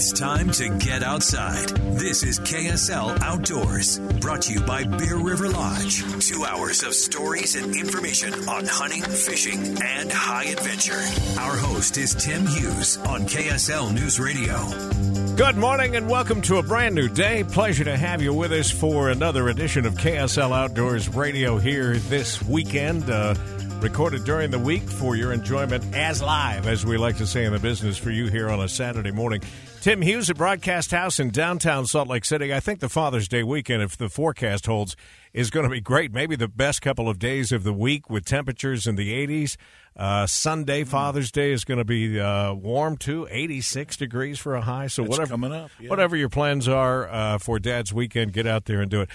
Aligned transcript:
It's 0.00 0.12
time 0.12 0.50
to 0.52 0.70
get 0.78 1.02
outside. 1.02 1.68
This 1.98 2.22
is 2.22 2.38
KSL 2.38 3.20
Outdoors, 3.20 3.98
brought 4.18 4.40
to 4.40 4.54
you 4.54 4.62
by 4.62 4.82
Bear 4.82 5.18
River 5.18 5.50
Lodge. 5.50 6.02
Two 6.26 6.42
hours 6.42 6.82
of 6.82 6.94
stories 6.94 7.54
and 7.54 7.76
information 7.76 8.32
on 8.48 8.64
hunting, 8.64 9.02
fishing, 9.02 9.76
and 9.82 10.10
high 10.10 10.44
adventure. 10.44 11.04
Our 11.38 11.54
host 11.54 11.98
is 11.98 12.14
Tim 12.14 12.46
Hughes 12.46 12.96
on 12.96 13.26
KSL 13.26 13.92
News 13.92 14.18
Radio. 14.18 15.36
Good 15.36 15.58
morning 15.58 15.96
and 15.96 16.08
welcome 16.08 16.40
to 16.42 16.56
a 16.56 16.62
brand 16.62 16.94
new 16.94 17.10
day. 17.10 17.44
Pleasure 17.44 17.84
to 17.84 17.98
have 17.98 18.22
you 18.22 18.32
with 18.32 18.52
us 18.52 18.70
for 18.70 19.10
another 19.10 19.50
edition 19.50 19.84
of 19.84 19.96
KSL 19.96 20.56
Outdoors 20.56 21.10
Radio 21.10 21.58
here 21.58 21.98
this 21.98 22.42
weekend. 22.44 23.10
Uh, 23.10 23.34
recorded 23.82 24.24
during 24.24 24.50
the 24.50 24.58
week 24.58 24.82
for 24.82 25.16
your 25.16 25.32
enjoyment 25.32 25.84
as 25.94 26.22
live, 26.22 26.66
as 26.66 26.84
we 26.84 26.96
like 26.96 27.16
to 27.16 27.26
say 27.26 27.44
in 27.44 27.52
the 27.52 27.58
business, 27.58 27.96
for 27.96 28.10
you 28.10 28.28
here 28.28 28.48
on 28.50 28.60
a 28.60 28.68
Saturday 28.68 29.10
morning. 29.10 29.42
Tim 29.80 30.02
Hughes 30.02 30.28
at 30.28 30.36
Broadcast 30.36 30.90
House 30.90 31.18
in 31.18 31.30
downtown 31.30 31.86
Salt 31.86 32.06
Lake 32.06 32.26
City. 32.26 32.52
I 32.52 32.60
think 32.60 32.80
the 32.80 32.90
Father's 32.90 33.28
Day 33.28 33.42
weekend, 33.42 33.82
if 33.82 33.96
the 33.96 34.10
forecast 34.10 34.66
holds, 34.66 34.94
is 35.32 35.48
going 35.48 35.64
to 35.64 35.70
be 35.70 35.80
great. 35.80 36.12
Maybe 36.12 36.36
the 36.36 36.48
best 36.48 36.82
couple 36.82 37.08
of 37.08 37.18
days 37.18 37.50
of 37.50 37.62
the 37.64 37.72
week 37.72 38.10
with 38.10 38.26
temperatures 38.26 38.86
in 38.86 38.96
the 38.96 39.10
80s. 39.26 39.56
Uh, 39.96 40.26
Sunday, 40.26 40.84
Father's 40.84 41.32
Day, 41.32 41.50
is 41.52 41.64
going 41.64 41.78
to 41.78 41.84
be 41.86 42.20
uh, 42.20 42.52
warm 42.52 42.98
too, 42.98 43.26
86 43.30 43.96
degrees 43.96 44.38
for 44.38 44.54
a 44.54 44.60
high. 44.60 44.86
So 44.86 45.02
It's 45.04 45.12
whatever 45.12 45.30
coming 45.30 45.52
up, 45.54 45.70
yeah. 45.80 45.88
whatever 45.88 46.14
your 46.14 46.28
plans 46.28 46.68
are 46.68 47.08
uh, 47.08 47.38
for 47.38 47.58
Dad's 47.58 47.90
weekend, 47.90 48.34
get 48.34 48.46
out 48.46 48.66
there 48.66 48.82
and 48.82 48.90
do 48.90 49.00
it. 49.00 49.08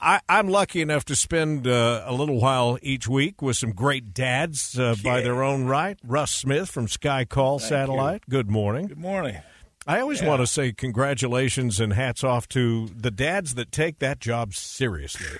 I, 0.00 0.20
I'm 0.28 0.48
lucky 0.48 0.82
enough 0.82 1.04
to 1.06 1.16
spend 1.16 1.66
uh, 1.66 2.04
a 2.06 2.14
little 2.14 2.40
while 2.40 2.78
each 2.80 3.08
week 3.08 3.42
with 3.42 3.56
some 3.56 3.72
great 3.72 4.14
dads 4.14 4.78
uh, 4.78 4.94
by 5.02 5.20
their 5.20 5.42
own 5.42 5.64
right. 5.64 5.98
Russ 6.04 6.30
Smith 6.30 6.70
from 6.70 6.86
Sky 6.86 7.24
Call 7.24 7.58
Satellite. 7.58 8.22
Good 8.28 8.48
morning. 8.48 8.86
Good 8.86 8.98
morning. 8.98 9.38
I 9.86 10.00
always 10.00 10.22
want 10.22 10.40
to 10.40 10.46
say 10.46 10.72
congratulations 10.72 11.80
and 11.80 11.92
hats 11.92 12.22
off 12.22 12.48
to 12.50 12.88
the 12.88 13.10
dads 13.10 13.54
that 13.54 13.72
take 13.72 13.98
that 13.98 14.20
job 14.20 14.54
seriously. 14.54 15.38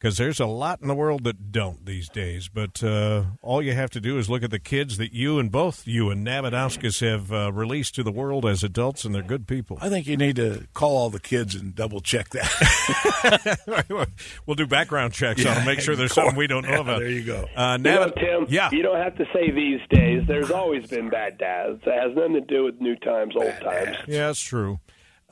Because 0.00 0.16
there's 0.16 0.40
a 0.40 0.46
lot 0.46 0.80
in 0.80 0.88
the 0.88 0.94
world 0.94 1.24
that 1.24 1.52
don't 1.52 1.84
these 1.84 2.08
days. 2.08 2.48
But 2.48 2.82
uh, 2.82 3.24
all 3.42 3.60
you 3.60 3.74
have 3.74 3.90
to 3.90 4.00
do 4.00 4.16
is 4.16 4.30
look 4.30 4.42
at 4.42 4.50
the 4.50 4.58
kids 4.58 4.96
that 4.96 5.12
you 5.12 5.38
and 5.38 5.52
both 5.52 5.86
you 5.86 6.08
and 6.08 6.26
Navadauskas 6.26 7.06
have 7.06 7.30
uh, 7.30 7.52
released 7.52 7.96
to 7.96 8.02
the 8.02 8.10
world 8.10 8.46
as 8.46 8.64
adults, 8.64 9.04
and 9.04 9.14
they're 9.14 9.22
good 9.22 9.46
people. 9.46 9.76
I 9.78 9.90
think 9.90 10.06
you 10.06 10.16
need 10.16 10.36
to 10.36 10.66
call 10.72 10.96
all 10.96 11.10
the 11.10 11.20
kids 11.20 11.54
and 11.54 11.74
double 11.74 12.00
check 12.00 12.30
that. 12.30 14.06
we'll 14.46 14.54
do 14.54 14.66
background 14.66 15.12
checks 15.12 15.40
on 15.44 15.46
Yeah, 15.46 15.54
them, 15.56 15.66
make 15.66 15.80
sure 15.80 15.94
there's 15.94 16.12
course. 16.12 16.24
something 16.28 16.38
we 16.38 16.46
don't 16.46 16.64
know 16.64 16.70
Yeah, 16.70 16.80
about. 16.80 17.00
there 17.00 17.10
you 17.10 17.24
go. 17.24 17.44
Uh, 17.54 17.76
You 17.78 17.84
know, 17.84 18.10
Tim, 18.10 18.46
yeah. 18.48 18.70
you 18.72 18.82
don't 18.82 18.96
have 19.02 19.16
to 19.16 19.26
say 19.34 19.50
these 19.50 19.80
days. 19.90 20.22
There's 20.26 20.50
always 20.50 20.86
been 20.86 21.10
bad 21.10 21.36
dads. 21.36 21.80
It 21.84 21.92
has 21.92 22.16
nothing 22.16 22.34
to 22.34 22.40
do 22.40 22.64
with 22.64 22.80
new 22.80 22.96
times, 22.96 23.34
old 23.36 23.52
times. 23.60 23.96
Yeah, 24.06 24.28
that's 24.28 24.40
true. 24.40 24.80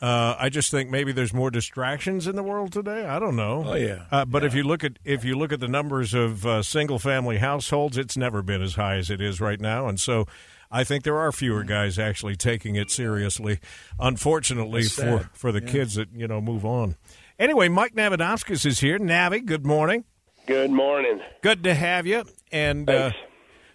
Uh, 0.01 0.37
I 0.39 0.49
just 0.49 0.71
think 0.71 0.91
maybe 0.91 1.13
there's 1.13 1.35
more 1.35 1.51
distractions 1.51 2.27
in 2.27 2.37
the 2.37 2.43
world 2.43 2.73
today. 2.73 3.05
I 3.05 3.19
don't 3.19 3.37
know. 3.37 3.65
Oh, 3.67 3.75
yeah. 3.75 4.05
Uh, 4.11 4.25
but 4.25 4.45
if 4.45 4.55
you 4.55 4.63
look 4.63 4.85
at 4.85 4.99
if 5.05 5.25
you 5.25 5.37
look 5.37 5.53
at 5.53 5.61
the 5.61 5.69
numbers 5.69 6.15
of 6.15 6.47
uh, 6.47 6.63
single 6.63 6.99
family 6.99 7.39
households, 7.39 7.99
it's 7.99 8.17
never 8.17 8.43
been 8.43 8.63
as 8.63 8.75
high 8.75 8.97
as 8.97 9.11
it 9.11 9.21
is 9.21 9.41
right 9.41 9.61
now, 9.61 9.87
and 9.87 9.99
so. 10.01 10.27
I 10.71 10.85
think 10.85 11.03
there 11.03 11.17
are 11.17 11.33
fewer 11.33 11.65
guys 11.65 11.99
actually 11.99 12.37
taking 12.37 12.77
it 12.77 12.91
seriously, 12.91 13.59
unfortunately 13.99 14.83
for, 14.83 15.31
for 15.33 15.51
the 15.51 15.63
kids 15.63 15.95
that 15.95 16.11
you 16.13 16.29
know 16.29 16.43
move 16.43 16.67
on. 16.67 16.97
Anyway, 17.39 17.69
Mike 17.69 17.95
Navadowskis 17.95 18.67
is 18.67 18.81
here. 18.81 18.99
Navi, 18.99 19.43
good 19.43 19.65
morning. 19.65 20.05
Good 20.47 20.71
morning. 20.71 21.21
Good 21.41 21.65
to 21.65 21.75
have 21.75 22.07
you. 22.07 22.25
And 22.51 22.91
uh, 22.91 23.13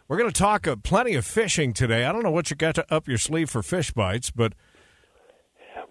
we're 0.08 0.18
going 0.18 0.30
to 0.30 0.38
talk 0.38 0.68
uh, 0.68 0.76
plenty 0.76 1.16
of 1.16 1.26
fishing 1.26 1.74
today. 1.74 2.06
I 2.06 2.12
don't 2.12 2.24
know 2.24 2.32
what 2.32 2.50
you 2.50 2.56
got 2.56 2.76
to 2.76 2.94
up 2.94 3.08
your 3.08 3.18
sleeve 3.18 3.50
for 3.50 3.64
fish 3.64 3.92
bites, 3.92 4.32
but 4.32 4.54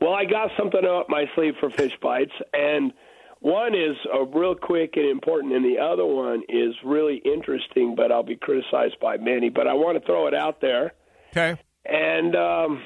Well, 0.03 0.15
I 0.15 0.25
got 0.25 0.51
something 0.59 0.85
up 0.85 1.09
my 1.09 1.27
sleeve 1.37 1.55
for 1.61 1.71
fish 1.71 1.93
bites, 2.03 2.33
and 2.53 2.93
one 3.39 3.73
is 3.73 3.97
uh, 4.13 4.25
real 4.25 4.57
quick 4.57 4.95
and 4.97 5.09
important, 5.09 5.53
and 5.53 5.65
the 5.65 5.81
other 5.81 6.05
one 6.05 6.43
is 6.49 6.75
really 6.85 7.23
interesting, 7.25 7.95
but 7.95 8.11
I'll 8.11 8.25
be 8.25 8.35
criticized 8.35 8.97
by 9.01 9.17
many. 9.19 9.49
But 9.49 9.69
I 9.69 9.75
want 9.75 10.01
to 10.01 10.05
throw 10.05 10.27
it 10.27 10.35
out 10.35 10.61
there, 10.61 10.93
okay. 11.31 11.57
and 11.85 12.35
um, 12.35 12.83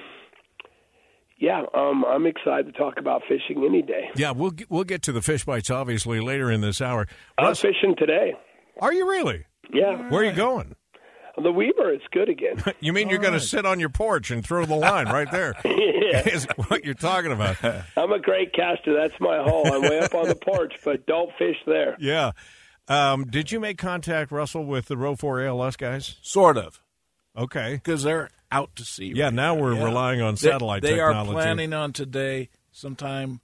yeah, 1.39 1.63
um, 1.73 2.05
I'm 2.05 2.27
excited 2.27 2.67
to 2.67 2.79
talk 2.79 2.99
about 2.99 3.23
fishing 3.27 3.65
any 3.65 3.81
day. 3.81 4.11
Yeah, 4.15 4.33
we'll 4.33 4.51
get, 4.51 4.71
we'll 4.71 4.85
get 4.85 5.01
to 5.05 5.13
the 5.13 5.23
fish 5.23 5.47
bites 5.47 5.71
obviously 5.71 6.21
later 6.21 6.51
in 6.51 6.61
this 6.61 6.83
hour. 6.83 7.07
I'm 7.39 7.47
Russ, 7.47 7.61
fishing 7.61 7.95
today. 7.97 8.35
are 8.79 8.93
you 8.93 9.09
really? 9.09 9.47
Yeah, 9.73 10.11
Where 10.11 10.21
are 10.21 10.25
you 10.25 10.33
going? 10.33 10.77
The 11.43 11.53
Weber 11.53 11.93
is 11.93 12.01
good 12.13 12.29
again. 12.29 12.63
You 12.81 12.93
mean 12.93 13.09
you're 13.09 13.19
going 13.19 13.35
to 13.35 13.41
sit 13.41 13.67
on 13.67 13.79
your 13.81 13.89
porch 13.89 14.31
and 14.31 14.45
throw 14.45 14.65
the 14.65 14.75
line 14.77 15.07
right 15.07 15.31
there? 15.31 15.55
yeah. 15.65 16.27
Is 16.29 16.47
what 16.69 16.85
you're 16.85 16.95
talking 16.95 17.33
about? 17.33 17.57
I'm 17.97 18.13
a 18.13 18.19
great 18.19 18.53
caster. 18.53 18.95
That's 18.95 19.19
my 19.21 19.43
hole. 19.43 19.67
I'm 19.73 19.83
way 19.83 19.99
up 19.99 20.15
on 20.15 20.29
the 20.29 20.35
porch, 20.37 20.75
but 20.85 21.05
don't 21.07 21.31
fish 21.39 21.57
there. 21.67 21.97
Yeah. 21.99 22.33
Um, 22.89 23.25
did 23.25 23.51
you 23.51 23.59
make 23.61 23.77
contact, 23.79 24.31
Russell, 24.31 24.65
with 24.65 24.87
the 24.87 24.97
Row 24.97 25.17
4 25.17 25.43
ALS 25.43 25.77
guys? 25.77 26.17
sort 26.23 26.57
of, 26.57 26.81
Okay. 27.37 27.75
because 27.75 28.03
they're 28.05 28.31
out 28.53 28.75
to 28.77 28.85
sea. 28.85 29.13
Yeah, 29.15 29.25
right 29.27 29.35
now 29.35 29.55
we're 29.57 29.75
relying 29.75 30.21
on 30.23 30.37
satellite 30.37 30.83
they, 30.83 30.91
technology. 30.95 31.31
are 31.31 31.33
planning 31.33 31.73
on 31.73 31.93
today, 31.93 32.49
sometime 32.71 33.41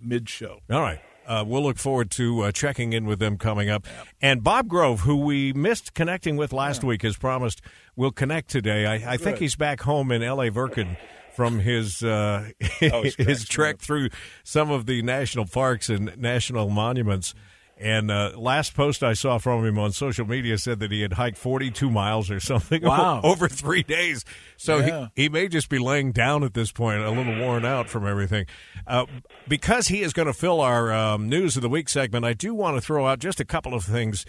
mid-show. 0.00 0.60
All 0.70 0.80
right. 0.80 1.00
Uh, 1.26 1.44
we'll 1.46 1.62
look 1.62 1.78
forward 1.78 2.10
to 2.12 2.42
uh, 2.42 2.52
checking 2.52 2.92
in 2.92 3.04
with 3.06 3.18
them 3.18 3.38
coming 3.38 3.70
up. 3.70 3.86
And 4.20 4.42
Bob 4.42 4.68
Grove, 4.68 5.00
who 5.00 5.16
we 5.16 5.52
missed 5.52 5.94
connecting 5.94 6.36
with 6.36 6.52
last 6.52 6.84
week, 6.84 7.02
has 7.02 7.16
promised 7.16 7.62
we'll 7.96 8.12
connect 8.12 8.50
today. 8.50 8.86
I, 8.86 9.14
I 9.14 9.16
think 9.16 9.38
he's 9.38 9.56
back 9.56 9.80
home 9.82 10.12
in 10.12 10.22
La 10.22 10.44
Verkin 10.44 10.96
from 11.34 11.58
his 11.58 12.02
uh, 12.02 12.50
Always 12.92 13.14
his 13.18 13.46
trek 13.46 13.78
through 13.78 14.08
some 14.44 14.70
of 14.70 14.86
the 14.86 15.02
national 15.02 15.46
parks 15.46 15.88
and 15.88 16.16
national 16.16 16.70
monuments. 16.70 17.34
And 17.76 18.08
uh, 18.10 18.32
last 18.36 18.74
post 18.74 19.02
I 19.02 19.14
saw 19.14 19.38
from 19.38 19.64
him 19.66 19.78
on 19.80 19.90
social 19.90 20.24
media 20.26 20.58
said 20.58 20.78
that 20.78 20.92
he 20.92 21.00
had 21.02 21.14
hiked 21.14 21.36
42 21.36 21.90
miles 21.90 22.30
or 22.30 22.38
something 22.38 22.82
Wow. 22.84 23.20
over 23.24 23.48
three 23.48 23.82
days. 23.82 24.24
So 24.56 24.78
Yeah. 24.78 25.08
he, 25.16 25.22
he 25.24 25.28
may 25.28 25.48
just 25.48 25.68
be 25.68 25.78
laying 25.78 26.12
down 26.12 26.44
at 26.44 26.54
this 26.54 26.70
point, 26.70 27.00
a 27.02 27.10
little 27.10 27.36
worn 27.36 27.64
out 27.64 27.88
from 27.88 28.06
everything. 28.06 28.46
Uh, 28.86 29.06
because 29.48 29.88
he 29.88 30.02
is 30.02 30.12
going 30.12 30.26
to 30.26 30.32
fill 30.32 30.60
our 30.60 30.92
um, 30.92 31.28
news 31.28 31.56
of 31.56 31.62
the 31.62 31.68
week 31.68 31.88
segment, 31.88 32.24
I 32.24 32.32
do 32.32 32.54
want 32.54 32.76
to 32.76 32.80
throw 32.80 33.06
out 33.08 33.18
just 33.18 33.40
a 33.40 33.44
couple 33.44 33.74
of 33.74 33.82
things 33.84 34.24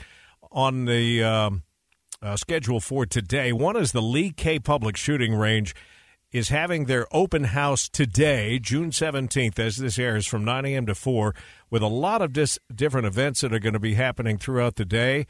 on 0.52 0.86
the 0.86 1.24
um, 1.24 1.64
uh, 2.24 2.36
schedule 2.38 2.80
for 2.80 3.06
today. 3.06 3.52
One 3.54 3.76
is 3.78 3.92
the 3.92 4.02
Lee 4.02 4.32
Kay 4.32 4.58
Public 4.58 4.98
Shooting 4.98 5.36
Range 5.36 5.76
is 6.36 6.50
having 6.50 6.84
their 6.84 7.08
open 7.16 7.46
house 7.46 7.88
today, 7.88 8.60
June 8.60 8.92
17th, 8.92 9.58
as 9.58 9.78
this 9.78 9.98
airs 9.98 10.28
from 10.28 10.44
9 10.44 10.66
a.m. 10.66 10.86
to 10.86 10.94
4, 10.94 11.34
with 11.70 11.82
a 11.82 11.88
lot 11.88 12.22
of 12.22 12.34
dis- 12.34 12.60
different 12.74 13.08
events 13.08 13.40
that 13.40 13.54
are 13.54 13.60
going 13.60 13.74
to 13.74 13.80
be 13.80 13.94
happening 13.94 14.38
throughout 14.38 14.76
the 14.76 14.86
day. 14.86 15.26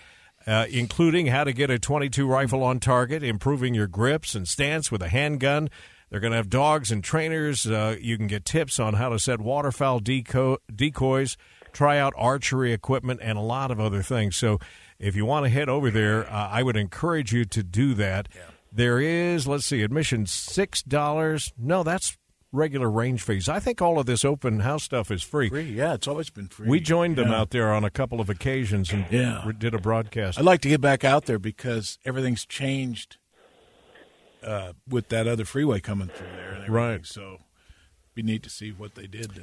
Uh, 0.47 0.67
including 0.69 1.25
how 1.25 1.43
to 1.43 1.51
get 1.51 1.71
a 1.71 1.79
22 1.79 2.27
rifle 2.27 2.61
on 2.61 2.79
target, 2.79 3.23
improving 3.23 3.73
your 3.73 3.87
grips 3.87 4.35
and 4.35 4.47
stance 4.47 4.91
with 4.91 5.01
a 5.01 5.07
handgun. 5.07 5.71
They're 6.09 6.19
going 6.19 6.31
to 6.31 6.37
have 6.37 6.51
dogs 6.51 6.91
and 6.91 7.03
trainers. 7.03 7.65
Uh, 7.65 7.95
you 7.99 8.15
can 8.15 8.27
get 8.27 8.45
tips 8.45 8.79
on 8.79 8.93
how 8.93 9.09
to 9.09 9.17
set 9.17 9.41
waterfowl 9.41 10.01
deco- 10.01 10.57
decoys, 10.71 11.35
try 11.73 11.97
out 11.97 12.13
archery 12.15 12.73
equipment, 12.73 13.21
and 13.23 13.39
a 13.39 13.41
lot 13.41 13.71
of 13.71 13.79
other 13.79 14.03
things. 14.03 14.35
So, 14.35 14.59
if 14.99 15.15
you 15.15 15.25
want 15.25 15.45
to 15.45 15.49
head 15.49 15.67
over 15.67 15.89
there, 15.89 16.31
uh, 16.31 16.49
I 16.49 16.61
would 16.61 16.77
encourage 16.77 17.33
you 17.33 17.45
to 17.45 17.63
do 17.63 17.95
that. 17.95 18.27
There 18.75 18.99
is, 18.99 19.47
let's 19.47 19.65
see, 19.65 19.81
admission 19.83 20.25
six 20.25 20.83
dollars. 20.83 21.53
No, 21.57 21.81
that's 21.83 22.17
regular 22.51 22.89
range 22.89 23.21
fees. 23.21 23.47
I 23.49 23.59
think 23.59 23.81
all 23.81 23.99
of 23.99 24.05
this 24.05 24.23
open 24.25 24.59
house 24.61 24.83
stuff 24.83 25.11
is 25.11 25.23
free. 25.23 25.49
Free, 25.49 25.63
yeah, 25.63 25.93
it's 25.93 26.07
always 26.07 26.29
been 26.29 26.47
free. 26.47 26.67
We 26.69 26.79
joined 26.81 27.15
them 27.17 27.29
Yeah. 27.29 27.39
out 27.39 27.49
there 27.51 27.73
on 27.73 27.83
a 27.83 27.89
couple 27.89 28.19
of 28.21 28.29
occasions 28.29 28.91
and 28.91 29.05
Yeah. 29.09 29.49
did 29.57 29.73
a 29.73 29.77
broadcast. 29.79 30.37
I'd 30.39 30.45
like 30.45 30.61
to 30.61 30.69
get 30.69 30.81
back 30.81 31.03
out 31.03 31.25
there 31.25 31.39
because 31.39 31.99
everything's 32.05 32.45
changed 32.45 33.17
uh, 34.43 34.73
with 34.87 35.09
that 35.09 35.25
other 35.27 35.43
freeway 35.45 35.79
coming 35.79 36.07
through 36.07 36.27
there. 36.35 36.65
Right. 36.69 37.05
So, 37.05 37.39
be 38.13 38.21
neat 38.23 38.43
to 38.43 38.49
see 38.49 38.71
what 38.71 38.95
they 38.95 39.07
did 39.07 39.33
to 39.35 39.41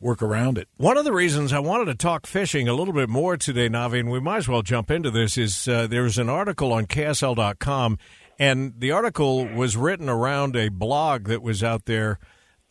work 0.00 0.22
around 0.22 0.56
it. 0.58 0.68
One 0.76 0.96
of 0.96 1.04
the 1.04 1.12
reasons 1.12 1.52
I 1.52 1.58
wanted 1.58 1.86
to 1.86 1.94
talk 1.96 2.24
fishing 2.26 2.68
a 2.68 2.72
little 2.72 2.94
bit 2.94 3.08
more 3.08 3.36
today, 3.36 3.68
Navi, 3.68 3.98
and 4.00 4.10
we 4.10 4.20
might 4.20 4.36
as 4.38 4.48
well 4.48 4.62
jump 4.62 4.90
into 4.92 5.10
this, 5.10 5.36
is 5.36 5.66
uh, 5.66 5.86
there's 5.88 6.18
an 6.18 6.28
article 6.28 6.72
on 6.72 6.86
KSL.com, 6.86 7.98
and 8.38 8.74
the 8.78 8.92
article 8.92 9.46
was 9.46 9.76
written 9.76 10.08
around 10.08 10.56
a 10.56 10.68
blog 10.68 11.24
that 11.24 11.42
was 11.42 11.62
out 11.62 11.86
there 11.86 12.18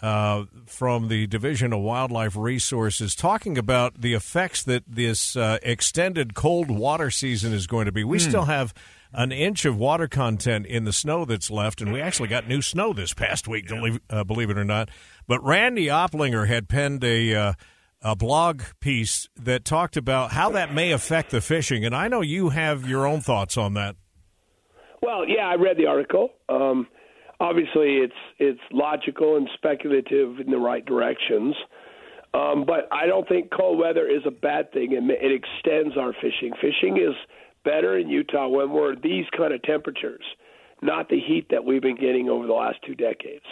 uh, 0.02 0.46
from 0.66 1.08
the 1.08 1.26
Division 1.28 1.74
of 1.74 1.82
Wildlife 1.82 2.36
Resources 2.36 3.16
talking 3.16 3.58
about 3.58 4.00
the 4.00 4.14
effects 4.14 4.64
that 4.64 4.84
this 4.88 5.36
uh, 5.36 5.58
extended 5.64 6.36
cold 6.36 6.70
water 6.70 7.10
season 7.10 7.52
is 7.52 7.68
going 7.68 7.88
to 7.88 7.92
be. 7.92 8.04
We 8.04 8.20
still 8.20 8.46
have 8.46 8.74
an 9.12 9.32
inch 9.32 9.66
of 9.66 9.78
water 9.78 10.08
content 10.08 10.68
in 10.68 10.84
the 10.84 10.94
snow 10.94 11.26
that's 11.26 11.50
left, 11.50 11.82
and 11.82 11.92
we 11.92 12.00
actually 12.00 12.28
got 12.28 12.48
new 12.48 12.62
snow 12.62 12.94
this 12.94 13.14
past 13.14 13.48
week, 13.48 13.68
believe, 13.68 14.00
uh, 14.10 14.24
believe 14.24 14.50
it 14.50 14.58
or 14.58 14.66
not. 14.66 14.90
But 15.28 15.44
Randy 15.44 15.88
Oplinger 15.88 16.48
had 16.48 16.70
penned 16.70 17.04
a 17.04 17.34
uh, 17.34 17.54
a 18.02 18.16
blog 18.16 18.62
piece 18.80 19.28
that 19.36 19.66
talked 19.66 19.98
about 19.98 20.32
how 20.32 20.52
that 20.52 20.74
may 20.74 20.92
affect 20.92 21.32
the 21.32 21.42
fishing, 21.42 21.84
and 21.84 21.96
I 21.96 22.08
know 22.08 22.22
you 22.22 22.50
have 22.50 22.88
your 22.88 23.08
own 23.08 23.22
thoughts 23.22 23.58
on 23.58 23.74
that. 23.74 23.96
Well, 25.02 25.28
yeah, 25.28 25.48
I 25.48 25.56
read 25.56 25.78
the 25.78 25.86
article. 25.86 26.30
Um, 26.50 26.88
obviously, 27.40 27.98
it's 27.98 28.14
it's 28.40 28.60
logical 28.72 29.38
and 29.38 29.48
speculative 29.54 30.40
in 30.40 30.52
the 30.52 30.58
right 30.58 30.86
directions, 30.86 31.56
um, 32.34 32.66
but 32.66 32.88
I 32.92 33.06
don't 33.06 33.28
think 33.28 33.52
cold 33.52 33.80
weather 33.80 34.08
is 34.08 34.22
a 34.26 34.32
bad 34.32 34.72
thing. 34.72 34.94
It, 34.94 35.04
it 35.10 35.32
extends 35.32 35.98
our 35.98 36.14
fishing. 36.14 36.54
Fishing 36.60 36.98
is 36.98 37.16
better 37.64 37.98
in 37.98 38.10
Utah 38.10 38.48
when 38.48 38.72
we're 38.72 38.96
these 38.96 39.26
kind 39.36 39.54
of 39.54 39.62
temperatures, 39.64 40.24
not 40.82 41.10
the 41.10 41.20
heat 41.20 41.48
that 41.52 41.64
we've 41.64 41.82
been 41.82 41.98
getting 41.98 42.30
over 42.30 42.48
the 42.48 42.54
last 42.54 42.78
two 42.86 42.96
decades. 42.96 43.46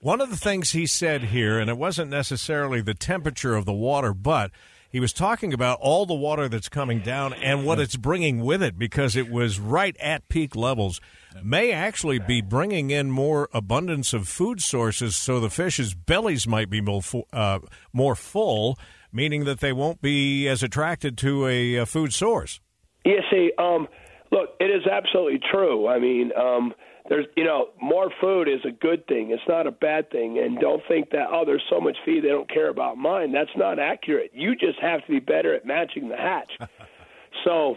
One 0.00 0.20
of 0.20 0.30
the 0.30 0.36
things 0.36 0.70
he 0.70 0.86
said 0.86 1.24
here, 1.24 1.58
and 1.58 1.68
it 1.68 1.76
wasn't 1.76 2.10
necessarily 2.10 2.80
the 2.80 2.94
temperature 2.94 3.56
of 3.56 3.64
the 3.64 3.72
water, 3.72 4.14
but 4.14 4.52
he 4.90 5.00
was 5.00 5.12
talking 5.12 5.52
about 5.52 5.78
all 5.80 6.06
the 6.06 6.14
water 6.14 6.48
that's 6.48 6.68
coming 6.68 7.00
down 7.00 7.34
and 7.34 7.66
what 7.66 7.78
it's 7.78 7.96
bringing 7.96 8.40
with 8.40 8.62
it 8.62 8.78
because 8.78 9.16
it 9.16 9.30
was 9.30 9.60
right 9.60 9.96
at 9.98 10.28
peak 10.28 10.56
levels. 10.56 11.00
May 11.42 11.72
actually 11.72 12.18
be 12.18 12.40
bringing 12.40 12.90
in 12.90 13.10
more 13.10 13.48
abundance 13.52 14.12
of 14.12 14.26
food 14.26 14.60
sources, 14.60 15.14
so 15.14 15.40
the 15.40 15.50
fish's 15.50 15.94
bellies 15.94 16.46
might 16.46 16.70
be 16.70 16.80
more, 16.80 17.02
uh, 17.32 17.58
more 17.92 18.14
full, 18.14 18.78
meaning 19.12 19.44
that 19.44 19.60
they 19.60 19.72
won't 19.72 20.00
be 20.00 20.48
as 20.48 20.62
attracted 20.62 21.18
to 21.18 21.46
a, 21.46 21.76
a 21.76 21.86
food 21.86 22.14
source. 22.14 22.60
You 23.04 23.20
see, 23.30 23.52
um, 23.58 23.88
look, 24.32 24.50
it 24.58 24.70
is 24.70 24.86
absolutely 24.86 25.40
true. 25.50 25.86
I 25.86 25.98
mean, 25.98 26.32
um, 26.36 26.72
there's, 27.08 27.26
you 27.36 27.44
know, 27.44 27.70
more 27.80 28.10
food 28.20 28.48
is 28.48 28.60
a 28.66 28.70
good 28.70 29.06
thing. 29.06 29.30
It's 29.30 29.42
not 29.48 29.66
a 29.66 29.70
bad 29.70 30.10
thing. 30.10 30.38
And 30.38 30.58
don't 30.58 30.82
think 30.86 31.10
that, 31.10 31.28
oh, 31.32 31.44
there's 31.44 31.64
so 31.70 31.80
much 31.80 31.96
feed 32.04 32.22
they 32.22 32.28
don't 32.28 32.50
care 32.50 32.68
about 32.68 32.98
mine. 32.98 33.32
That's 33.32 33.50
not 33.56 33.78
accurate. 33.78 34.30
You 34.34 34.54
just 34.54 34.78
have 34.80 35.04
to 35.06 35.12
be 35.12 35.18
better 35.18 35.54
at 35.54 35.64
matching 35.64 36.08
the 36.08 36.16
hatch. 36.16 36.52
so, 37.44 37.76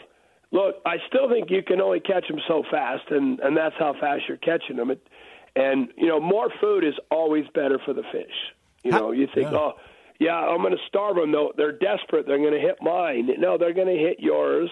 look, 0.51 0.75
I 0.85 0.97
still 1.07 1.29
think 1.29 1.49
you 1.49 1.63
can 1.63 1.79
only 1.79 2.01
catch 2.01 2.27
them 2.27 2.39
so 2.47 2.63
fast, 2.69 3.03
and, 3.09 3.39
and 3.39 3.55
that's 3.55 3.75
how 3.79 3.93
fast 3.93 4.23
you're 4.27 4.37
catching 4.37 4.75
them. 4.75 4.91
It, 4.91 5.07
and, 5.55 5.89
you 5.97 6.07
know, 6.07 6.19
more 6.19 6.49
food 6.59 6.83
is 6.83 6.95
always 7.09 7.45
better 7.53 7.79
for 7.85 7.93
the 7.93 8.03
fish. 8.11 8.35
You 8.83 8.91
know, 8.91 9.11
you 9.11 9.27
think, 9.33 9.47
oh, 9.49 9.73
yeah, 10.19 10.35
I'm 10.35 10.57
going 10.57 10.71
to 10.71 10.79
starve 10.87 11.15
them. 11.15 11.31
No, 11.31 11.53
they're 11.55 11.71
desperate. 11.71 12.25
They're 12.27 12.37
going 12.37 12.53
to 12.53 12.59
hit 12.59 12.77
mine. 12.81 13.29
No, 13.37 13.57
they're 13.57 13.73
going 13.73 13.87
to 13.87 14.01
hit 14.01 14.19
yours. 14.19 14.69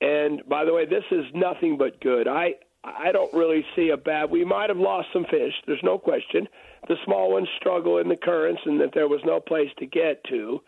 And 0.00 0.42
by 0.48 0.64
the 0.64 0.72
way, 0.72 0.86
this 0.86 1.04
is 1.10 1.24
nothing 1.34 1.76
but 1.76 2.00
good. 2.00 2.28
I 2.28 2.54
I 2.82 3.12
don't 3.12 3.32
really 3.34 3.64
see 3.76 3.90
a 3.90 3.96
bad. 3.96 4.30
We 4.30 4.44
might 4.44 4.70
have 4.70 4.78
lost 4.78 5.08
some 5.12 5.24
fish. 5.24 5.52
There's 5.66 5.82
no 5.82 5.98
question. 5.98 6.48
The 6.88 6.96
small 7.04 7.32
ones 7.32 7.48
struggle 7.58 7.98
in 7.98 8.08
the 8.08 8.16
currents, 8.16 8.62
and 8.64 8.80
that 8.80 8.94
there 8.94 9.08
was 9.08 9.20
no 9.24 9.40
place 9.40 9.68
to 9.78 9.86
get 9.86 10.24
to. 10.24 10.60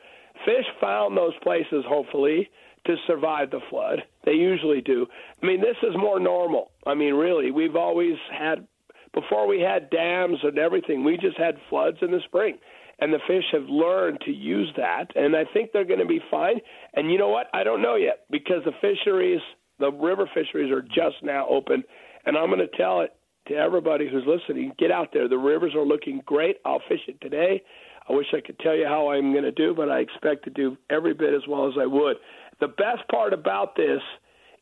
Fish 0.44 0.67
found 0.81 1.17
those 1.17 1.32
places, 1.43 1.85
hopefully, 1.87 2.50
to 2.87 2.97
survive 3.06 3.50
the 3.50 3.61
flood. 3.70 4.03
They 4.25 4.32
usually 4.32 4.81
do. 4.81 5.06
I 5.43 5.47
mean, 5.47 5.61
this 5.61 5.76
is 5.82 5.97
more 5.97 6.20
normal. 6.20 6.70
I 6.87 6.94
mean, 6.94 7.14
really, 7.14 7.50
we've 7.50 7.76
always 7.76 8.17
had 8.31 8.67
before 9.14 9.47
we 9.47 9.61
had 9.61 9.91
dams 9.91 10.38
and 10.43 10.59
everything. 10.59 11.05
We 11.05 11.17
just 11.17 11.38
had 11.38 11.56
floods 11.69 11.99
in 12.03 12.11
the 12.11 12.20
spring 12.25 12.59
and 12.99 13.12
the 13.12 13.19
fish 13.26 13.44
have 13.53 13.69
learned 13.69 14.20
to 14.20 14.31
use 14.31 14.73
that 14.76 15.11
and 15.17 15.35
i 15.35 15.44
think 15.53 15.73
they're 15.73 15.85
going 15.85 15.99
to 15.99 16.06
be 16.06 16.20
fine 16.31 16.61
and 16.94 17.11
you 17.11 17.19
know 17.19 17.31
what 17.31 17.49
i 17.53 17.64
don't 17.64 17.82
know 17.82 17.97
yet 17.97 18.20
because 18.31 18.62
the 18.64 18.73
fisheries 18.81 19.41
the 19.81 19.91
river 19.91 20.29
fisheries 20.32 20.70
are 20.70 20.82
just 20.82 21.17
now 21.23 21.47
open 21.49 21.82
and 22.27 22.37
i'm 22.37 22.47
going 22.49 22.59
to 22.59 22.77
tell 22.77 23.01
it 23.01 23.15
to 23.49 23.55
everybody 23.55 24.09
who's 24.09 24.25
listening 24.27 24.73
get 24.79 24.91
out 24.91 25.09
there 25.13 25.29
the 25.29 25.39
rivers 25.39 25.75
are 25.75 25.85
looking 25.85 26.21
great 26.27 26.57
i'll 26.65 26.83
fish 26.89 27.01
it 27.09 27.21
today 27.21 27.63
i 28.09 28.13
wish 28.13 28.27
i 28.37 28.41
could 28.41 28.59
tell 28.61 28.75
you 28.77 28.87
how 28.87 29.11
i'm 29.11 29.33
going 29.33 29.45
to 29.45 29.53
do 29.53 29.75
but 29.75 29.91
i 29.91 29.99
expect 30.01 30.45
to 30.45 30.51
do 30.51 30.77
every 30.91 31.15
bit 31.15 31.35
as 31.35 31.43
well 31.49 31.67
as 31.69 31.75
i 31.81 31.87
would 31.87 32.17
the 32.61 32.69
best 32.69 33.07
part 33.11 33.33
about 33.33 33.75
this 33.77 34.01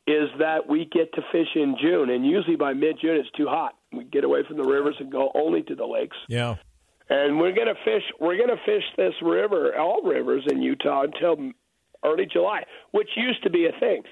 is 0.07 0.29
that 0.39 0.67
we 0.69 0.89
get 0.91 1.13
to 1.13 1.23
fish 1.31 1.49
in 1.55 1.77
june 1.81 2.11
and 2.11 2.25
usually 2.27 2.57
by 2.57 2.73
mid 2.73 2.97
june 3.01 3.17
it's 3.17 3.31
too 3.37 3.47
hot 3.47 3.75
we 3.93 4.05
get 4.05 4.25
away 4.25 4.41
from 4.47 4.57
the 4.57 4.63
rivers 4.65 4.97
and 5.01 5.11
go 5.13 5.31
only 5.35 5.63
to 5.63 5.75
the 5.75 5.85
lakes 5.85 6.17
Yeah. 6.29 6.55
and 7.09 7.39
we're 7.41 7.53
going 7.53 7.67
to 7.67 7.75
fish. 7.85 8.05
We're 8.21 8.37
going 8.37 8.51
to 8.57 8.63
fish 8.65 8.85
this 8.97 9.15
river, 9.21 9.77
all 9.77 10.01
rivers 10.05 10.45
in 10.49 10.63
Utah, 10.63 11.03
until 11.03 11.51
early 12.05 12.25
July, 12.33 12.63
which 12.93 13.09
used 13.17 13.43
to 13.43 13.51
be 13.51 13.67
a 13.67 13.73
thing. 13.81 14.03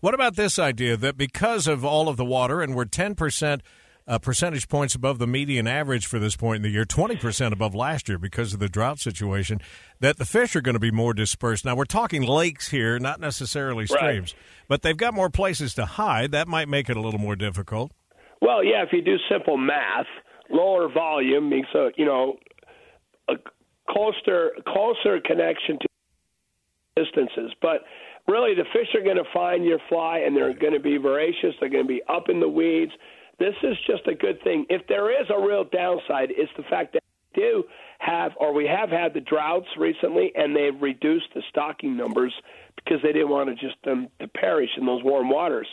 What 0.00 0.14
about 0.14 0.36
this 0.36 0.58
idea 0.58 0.96
that 0.96 1.16
because 1.16 1.66
of 1.66 1.84
all 1.84 2.08
of 2.08 2.16
the 2.16 2.24
water, 2.24 2.60
and 2.60 2.74
we're 2.74 2.84
10% 2.84 3.60
uh, 4.06 4.18
percentage 4.18 4.68
points 4.68 4.94
above 4.94 5.18
the 5.18 5.26
median 5.26 5.66
average 5.66 6.06
for 6.06 6.18
this 6.18 6.34
point 6.36 6.56
in 6.56 6.62
the 6.62 6.70
year, 6.70 6.84
20% 6.84 7.52
above 7.52 7.74
last 7.74 8.08
year 8.08 8.16
because 8.18 8.54
of 8.54 8.60
the 8.60 8.68
drought 8.68 8.98
situation, 8.98 9.60
that 10.00 10.16
the 10.16 10.24
fish 10.24 10.56
are 10.56 10.60
going 10.60 10.74
to 10.74 10.80
be 10.80 10.90
more 10.90 11.12
dispersed? 11.12 11.64
Now, 11.64 11.74
we're 11.76 11.84
talking 11.84 12.22
lakes 12.22 12.68
here, 12.68 12.98
not 12.98 13.20
necessarily 13.20 13.86
Right. 13.90 13.98
streams, 13.98 14.34
but 14.66 14.82
they've 14.82 14.96
got 14.96 15.14
more 15.14 15.28
places 15.30 15.74
to 15.74 15.84
hide. 15.84 16.30
That 16.30 16.48
might 16.48 16.68
make 16.68 16.88
it 16.88 16.96
a 16.96 17.00
little 17.00 17.20
more 17.20 17.36
difficult. 17.36 17.92
Well, 18.40 18.64
yeah, 18.64 18.82
if 18.82 18.92
you 18.92 19.02
do 19.02 19.16
simple 19.30 19.56
math, 19.56 20.06
lower 20.48 20.88
volume 20.88 21.50
means 21.50 21.66
a 21.74 21.90
you 21.96 22.04
know 22.04 22.36
a 23.28 23.34
closer 23.90 24.52
closer 24.66 25.20
connection 25.20 25.78
to 25.80 25.88
distances, 27.04 27.52
but. 27.60 27.82
Really, 28.28 28.54
the 28.54 28.64
fish 28.74 28.94
are 28.94 29.02
going 29.02 29.16
to 29.16 29.30
find 29.32 29.64
your 29.64 29.78
fly, 29.88 30.18
and 30.18 30.36
they're 30.36 30.52
going 30.52 30.74
to 30.74 30.80
be 30.80 30.98
voracious. 30.98 31.54
They're 31.58 31.70
going 31.70 31.84
to 31.84 31.88
be 31.88 32.02
up 32.08 32.28
in 32.28 32.40
the 32.40 32.48
weeds. 32.48 32.92
This 33.38 33.54
is 33.62 33.74
just 33.86 34.06
a 34.06 34.14
good 34.14 34.42
thing. 34.42 34.66
If 34.68 34.86
there 34.86 35.10
is 35.10 35.26
a 35.30 35.40
real 35.40 35.64
downside, 35.64 36.28
it's 36.30 36.52
the 36.56 36.64
fact 36.64 36.92
that 36.92 37.02
we 37.34 37.42
do 37.42 37.64
have, 38.00 38.32
or 38.38 38.52
we 38.52 38.66
have 38.66 38.90
had 38.90 39.14
the 39.14 39.20
droughts 39.20 39.68
recently, 39.78 40.30
and 40.34 40.54
they've 40.54 40.80
reduced 40.80 41.28
the 41.34 41.42
stocking 41.48 41.96
numbers 41.96 42.34
because 42.76 42.98
they 43.02 43.12
didn't 43.12 43.30
want 43.30 43.48
to 43.48 43.54
just 43.54 43.82
them 43.84 44.08
to 44.20 44.28
perish 44.28 44.70
in 44.76 44.84
those 44.84 45.02
warm 45.02 45.30
waters. 45.30 45.68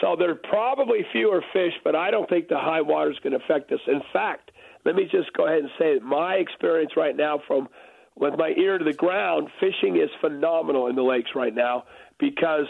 So 0.00 0.16
there 0.18 0.30
are 0.30 0.34
probably 0.34 1.06
fewer 1.12 1.44
fish, 1.52 1.72
but 1.84 1.94
I 1.94 2.10
don't 2.10 2.28
think 2.28 2.48
the 2.48 2.58
high 2.58 2.80
water 2.80 3.12
is 3.12 3.18
going 3.22 3.38
to 3.38 3.44
affect 3.44 3.70
us. 3.70 3.80
In 3.86 4.00
fact, 4.12 4.50
let 4.84 4.96
me 4.96 5.04
just 5.04 5.32
go 5.34 5.46
ahead 5.46 5.60
and 5.60 5.70
say 5.78 5.94
that 5.94 6.02
my 6.02 6.34
experience 6.34 6.92
right 6.96 7.16
now 7.16 7.40
from 7.46 7.68
with 8.16 8.34
my 8.38 8.50
ear 8.56 8.78
to 8.78 8.84
the 8.84 8.92
ground, 8.92 9.48
fishing 9.60 9.96
is 9.96 10.10
phenomenal 10.20 10.86
in 10.88 10.96
the 10.96 11.02
lakes 11.02 11.30
right 11.34 11.54
now 11.54 11.84
because 12.18 12.66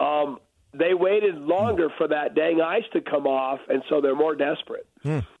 um, 0.00 0.38
they 0.74 0.94
waited 0.94 1.36
longer 1.36 1.88
for 1.98 2.08
that 2.08 2.34
dang 2.34 2.60
ice 2.60 2.84
to 2.92 3.00
come 3.00 3.26
off, 3.26 3.60
and 3.68 3.82
so 3.88 4.00
they're 4.00 4.14
more 4.16 4.34
desperate. 4.34 4.86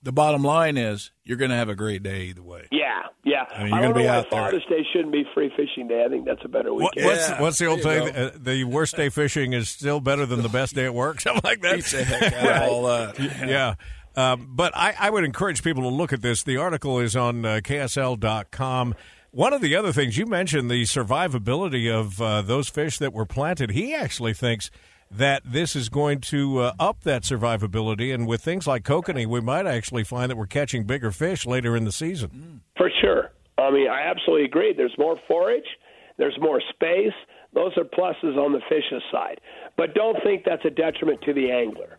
The 0.02 0.12
bottom 0.12 0.42
line 0.42 0.76
is 0.76 1.12
you're 1.24 1.36
going 1.36 1.50
to 1.52 1.56
have 1.56 1.68
a 1.68 1.74
great 1.76 2.02
day 2.02 2.22
either 2.24 2.42
way. 2.42 2.66
Yeah, 2.72 3.02
yeah. 3.24 3.44
I 3.54 3.62
mean, 3.62 3.72
you're 3.72 3.82
don't 3.82 3.92
gonna 3.92 4.04
be 4.04 4.08
out 4.08 4.28
there. 4.30 4.40
Father's 4.42 4.64
Day 4.68 4.84
shouldn't 4.92 5.12
be 5.12 5.22
free 5.34 5.52
fishing 5.56 5.86
day. 5.86 6.02
I 6.04 6.08
think 6.08 6.24
that's 6.26 6.44
a 6.44 6.48
better 6.48 6.74
What, 6.74 6.96
weekend. 6.96 7.06
what's, 7.06 7.40
what's 7.40 7.58
the 7.58 7.66
old 7.66 7.82
There 7.82 7.98
you 8.08 8.12
saying? 8.12 8.26
Uh, 8.26 8.30
the 8.38 8.64
worst 8.64 8.96
day 8.96 9.08
fishing 9.08 9.52
is 9.52 9.68
still 9.68 10.00
better 10.00 10.26
than 10.26 10.42
the 10.42 10.48
best 10.48 10.74
day 10.74 10.84
at 10.86 10.94
work, 10.94 11.20
something 11.20 11.42
like 11.44 11.60
that. 11.60 11.76
Beats 11.76 11.92
the 11.92 12.02
heck 12.04 12.32
out 12.32 12.68
all 12.68 12.82
that. 12.84 13.18
yeah. 13.20 13.74
Um, 14.16 14.48
but 14.50 14.76
I, 14.76 14.94
I 14.98 15.10
would 15.10 15.24
encourage 15.24 15.62
people 15.62 15.84
to 15.84 15.88
look 15.88 16.12
at 16.12 16.20
this. 16.22 16.42
The 16.42 16.56
article 16.56 16.98
is 16.98 17.14
on 17.16 17.44
uh, 17.44 17.60
KSL.com. 17.62 18.94
One 19.34 19.54
of 19.54 19.62
the 19.62 19.74
other 19.76 19.94
things 19.94 20.18
you 20.18 20.26
mentioned, 20.26 20.70
the 20.70 20.82
survivability 20.82 21.90
of 21.90 22.20
uh, 22.20 22.42
those 22.42 22.68
fish 22.68 22.98
that 22.98 23.14
were 23.14 23.24
planted, 23.24 23.70
he 23.70 23.94
actually 23.94 24.34
thinks 24.34 24.70
that 25.10 25.40
this 25.42 25.74
is 25.74 25.88
going 25.88 26.20
to 26.20 26.58
uh, 26.58 26.72
up 26.78 27.00
that 27.04 27.22
survivability. 27.22 28.12
And 28.12 28.26
with 28.26 28.42
things 28.42 28.66
like 28.66 28.84
kokanee, 28.84 29.26
we 29.26 29.40
might 29.40 29.66
actually 29.66 30.04
find 30.04 30.30
that 30.30 30.36
we're 30.36 30.46
catching 30.46 30.84
bigger 30.84 31.10
fish 31.10 31.46
later 31.46 31.74
in 31.74 31.84
the 31.84 31.92
season. 31.92 32.60
For 32.76 32.90
sure. 33.00 33.30
I 33.56 33.70
mean, 33.70 33.88
I 33.88 34.02
absolutely 34.02 34.44
agree. 34.44 34.74
There's 34.74 34.98
more 34.98 35.18
forage, 35.26 35.78
there's 36.18 36.38
more 36.38 36.60
space. 36.68 37.14
Those 37.54 37.74
are 37.78 37.84
pluses 37.84 38.36
on 38.36 38.52
the 38.52 38.60
fish's 38.68 39.02
side. 39.10 39.40
But 39.78 39.94
don't 39.94 40.22
think 40.22 40.44
that's 40.44 40.66
a 40.66 40.70
detriment 40.70 41.22
to 41.22 41.32
the 41.32 41.50
angler. 41.50 41.96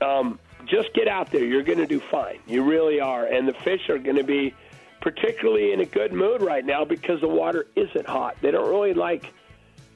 Um, 0.00 0.38
just 0.66 0.94
get 0.94 1.08
out 1.08 1.32
there. 1.32 1.44
You're 1.44 1.64
going 1.64 1.78
to 1.78 1.86
do 1.86 1.98
fine. 1.98 2.38
You 2.46 2.62
really 2.62 3.00
are. 3.00 3.26
And 3.26 3.48
the 3.48 3.54
fish 3.54 3.88
are 3.88 3.98
going 3.98 4.16
to 4.16 4.24
be 4.24 4.54
particularly 5.00 5.72
in 5.72 5.80
a 5.80 5.84
good 5.84 6.12
mood 6.12 6.42
right 6.42 6.64
now 6.64 6.84
because 6.84 7.20
the 7.20 7.28
water 7.28 7.66
isn't 7.76 8.06
hot. 8.06 8.36
They 8.40 8.50
don't 8.50 8.68
really 8.68 8.94
like, 8.94 9.32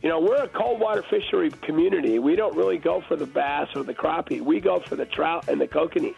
you 0.03 0.09
know, 0.09 0.21
we're 0.21 0.43
a 0.43 0.49
cold 0.49 0.81
water 0.81 1.03
fishery 1.03 1.51
community. 1.51 2.19
We 2.19 2.37
don't 2.37 2.57
really 2.57 2.79
go 2.79 3.03
for 3.07 3.17
the 3.17 3.27
bass 3.27 3.69
or 3.75 3.83
the 3.83 3.95
crappie. 3.95 4.41
We 4.41 4.61
go 4.61 4.81
for 4.81 4.97
the 4.97 5.07
trout 5.07 5.49
and 5.49 5.61
the 5.61 5.69
kokanee. 5.69 6.15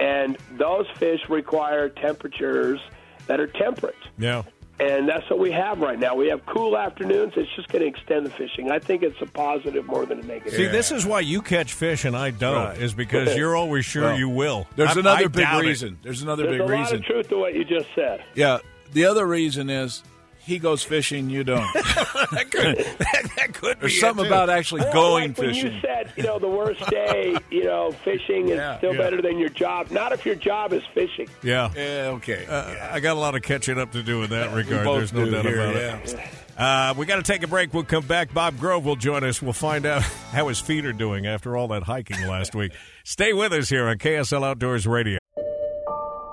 And 0.00 0.36
those 0.52 0.86
fish 0.96 1.28
require 1.28 1.88
temperatures 1.88 2.80
that 3.26 3.38
are 3.38 3.46
temperate. 3.46 3.94
Yeah. 4.18 4.42
And 4.82 5.08
that's 5.08 5.28
what 5.30 5.38
we 5.38 5.52
have 5.52 5.78
right 5.80 5.98
now. 5.98 6.14
We 6.14 6.28
have 6.28 6.44
cool 6.46 6.76
afternoons. 6.76 7.34
It's 7.36 7.48
just 7.54 7.68
going 7.68 7.82
to 7.82 7.88
extend 7.88 8.26
the 8.26 8.30
fishing. 8.30 8.70
I 8.70 8.78
think 8.78 9.02
it's 9.02 9.20
a 9.20 9.26
positive 9.26 9.86
more 9.86 10.06
than 10.06 10.18
a 10.20 10.22
negative. 10.22 10.54
See, 10.54 10.66
this 10.66 10.90
is 10.90 11.06
why 11.06 11.20
you 11.20 11.40
catch 11.42 11.72
fish 11.74 12.04
and 12.04 12.16
I 12.16 12.30
don't, 12.30 12.54
Right. 12.54 12.78
is 12.78 12.92
because 12.94 13.36
you're 13.36 13.54
always 13.54 13.84
sure 13.84 14.02
Well, 14.04 14.18
you 14.18 14.28
will. 14.28 14.66
There's 14.76 14.96
I- 14.96 15.00
another 15.00 15.24
I 15.24 15.28
big 15.28 15.32
doubt 15.44 15.64
it. 15.64 15.68
reason. 15.68 15.98
There's 16.02 16.22
another 16.22 16.44
There's 16.44 16.54
big 16.54 16.60
a 16.62 16.64
lot 16.72 16.80
reason. 16.80 16.96
of 16.96 17.04
truth 17.04 17.28
to 17.28 17.36
what 17.38 17.54
you 17.54 17.64
just 17.64 17.86
said. 17.94 18.24
Yeah. 18.34 18.58
The 18.92 19.04
other 19.06 19.26
reason 19.26 19.70
is 19.70 20.02
he 20.44 20.58
goes 20.58 20.82
fishing, 20.82 21.30
you 21.30 21.44
don't. 21.44 21.66
that 21.74 22.46
could, 22.50 22.76
that, 22.78 23.30
that 23.36 23.54
could 23.54 23.80
There's 23.80 23.92
be 23.92 23.98
something 24.00 24.24
it, 24.24 24.28
too. 24.28 24.34
about 24.34 24.50
actually 24.50 24.80
Well, 24.82 24.92
going 24.92 25.28
like 25.30 25.38
when 25.38 25.48
fishing. 25.54 25.72
you 25.74 25.80
said, 25.80 26.12
you 26.16 26.24
know, 26.24 26.38
the 26.38 26.48
worst 26.48 26.80
day, 26.90 27.36
you 27.50 27.64
know, 27.64 27.92
fishing 28.04 28.48
is 28.48 28.56
Yeah, 28.56 28.78
still 28.78 28.92
yeah. 28.94 28.98
better 29.00 29.22
than 29.22 29.38
your 29.38 29.48
job. 29.50 29.90
Not 29.90 30.12
if 30.12 30.26
your 30.26 30.34
job 30.34 30.72
is 30.72 30.82
fishing. 30.94 31.28
Yeah. 31.42 31.70
yeah, 31.76 32.10
okay. 32.14 32.44
Uh, 32.46 32.74
I 32.92 33.00
got 33.00 33.16
a 33.16 33.20
lot 33.20 33.34
of 33.34 33.42
catching 33.42 33.78
up 33.78 33.92
to 33.92 34.02
do 34.02 34.22
in 34.22 34.30
that 34.30 34.52
regard. 34.54 34.86
There's 34.86 35.12
no 35.12 35.30
doubt 35.30 35.44
here, 35.44 35.60
about 35.60 35.74
yeah. 35.76 35.96
it. 35.98 36.28
Uh, 36.58 36.94
we 36.98 37.06
got 37.06 37.16
to 37.16 37.22
take 37.22 37.42
a 37.42 37.46
break. 37.48 37.72
We'll 37.72 37.84
come 37.84 38.06
back. 38.06 38.34
Bob 38.34 38.58
Grove 38.58 38.84
will 38.84 38.96
join 38.96 39.24
us. 39.24 39.40
We'll 39.40 39.52
find 39.54 39.86
out 39.86 40.02
how 40.32 40.48
his 40.48 40.60
feet 40.60 40.84
are 40.84 40.92
doing 40.92 41.26
after 41.26 41.56
all 41.56 41.68
that 41.68 41.84
hiking 41.84 42.26
last 42.26 42.54
week. 42.54 42.72
Stay 43.04 43.32
with 43.32 43.52
us 43.52 43.68
here 43.68 43.86
on 43.88 43.96
KSL 43.98 44.44
Outdoors 44.44 44.86
Radio. 44.86 45.18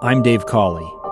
I'm 0.02 0.22
Dave 0.22 0.46
Cawley, 0.46 0.90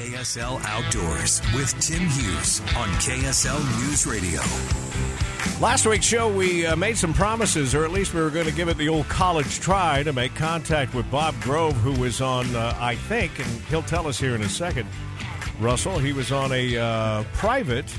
KSL 0.00 0.62
Outdoors 0.64 1.42
with 1.54 1.78
Tim 1.78 2.08
Hughes 2.08 2.60
on 2.74 2.88
KSL 3.00 3.60
News 3.82 4.06
Radio. 4.06 4.40
Last 5.60 5.84
week's 5.84 6.06
show, 6.06 6.26
we 6.34 6.64
uh, 6.64 6.74
made 6.74 6.96
some 6.96 7.12
promises, 7.12 7.74
or 7.74 7.84
at 7.84 7.90
least 7.90 8.14
we 8.14 8.22
were 8.22 8.30
going 8.30 8.46
to 8.46 8.52
give 8.52 8.68
it 8.68 8.78
the 8.78 8.88
old 8.88 9.06
college 9.10 9.60
try 9.60 10.02
to 10.02 10.14
make 10.14 10.34
contact 10.34 10.94
with 10.94 11.08
Bob 11.10 11.38
Grove, 11.42 11.74
who 11.74 11.92
was 12.00 12.22
on, 12.22 12.46
uh, 12.56 12.74
I 12.80 12.94
think, 12.94 13.40
and 13.40 13.46
he'll 13.68 13.82
tell 13.82 14.08
us 14.08 14.18
here 14.18 14.34
in 14.34 14.40
a 14.40 14.48
second, 14.48 14.88
Russell, 15.60 15.98
he 15.98 16.14
was 16.14 16.32
on 16.32 16.50
a 16.50 16.78
uh, 16.78 17.24
private 17.34 17.94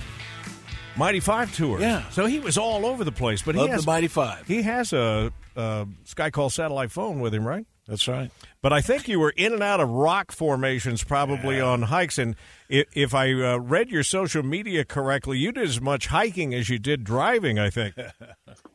Mighty 0.98 1.20
Five 1.20 1.56
tour. 1.56 1.80
Yeah. 1.80 2.10
So 2.10 2.26
he 2.26 2.40
was 2.40 2.58
all 2.58 2.88
over 2.88 3.04
the 3.04 3.12
place. 3.12 3.44
But 3.44 3.54
Love 3.54 3.68
he 3.68 3.72
has, 3.74 3.86
the 3.86 3.92
Mighty 3.92 4.08
Five. 4.08 4.48
He 4.48 4.64
has 4.64 4.92
a, 4.92 5.32
a 5.56 5.88
Skycall 6.08 6.52
satellite 6.52 6.92
phone 6.92 7.20
with 7.20 7.32
him, 7.32 7.48
right? 7.48 7.68
That's 7.88 8.08
right. 8.08 8.32
But 8.62 8.74
I 8.74 8.82
think 8.82 9.08
you 9.08 9.20
were 9.20 9.34
in 9.36 9.54
and 9.54 9.64
out 9.64 9.80
of 9.80 9.90
rock 9.90 10.32
formations 10.32 11.04
probably 11.04 11.60
on 11.60 11.84
hikes. 11.84 12.20
And 12.20 12.36
if, 12.70 12.86
if 12.94 13.14
I 13.16 13.32
uh, 13.32 13.58
read 13.58 13.90
your 13.90 14.04
social 14.04 14.44
media 14.44 14.86
correctly, 14.86 15.40
you 15.40 15.52
did 15.52 15.64
as 15.64 15.82
much 15.82 16.08
hiking 16.08 16.54
as 16.54 16.70
you 16.70 16.78
did 16.78 17.04
driving, 17.04 17.58
I 17.58 17.72
think. 17.72 17.96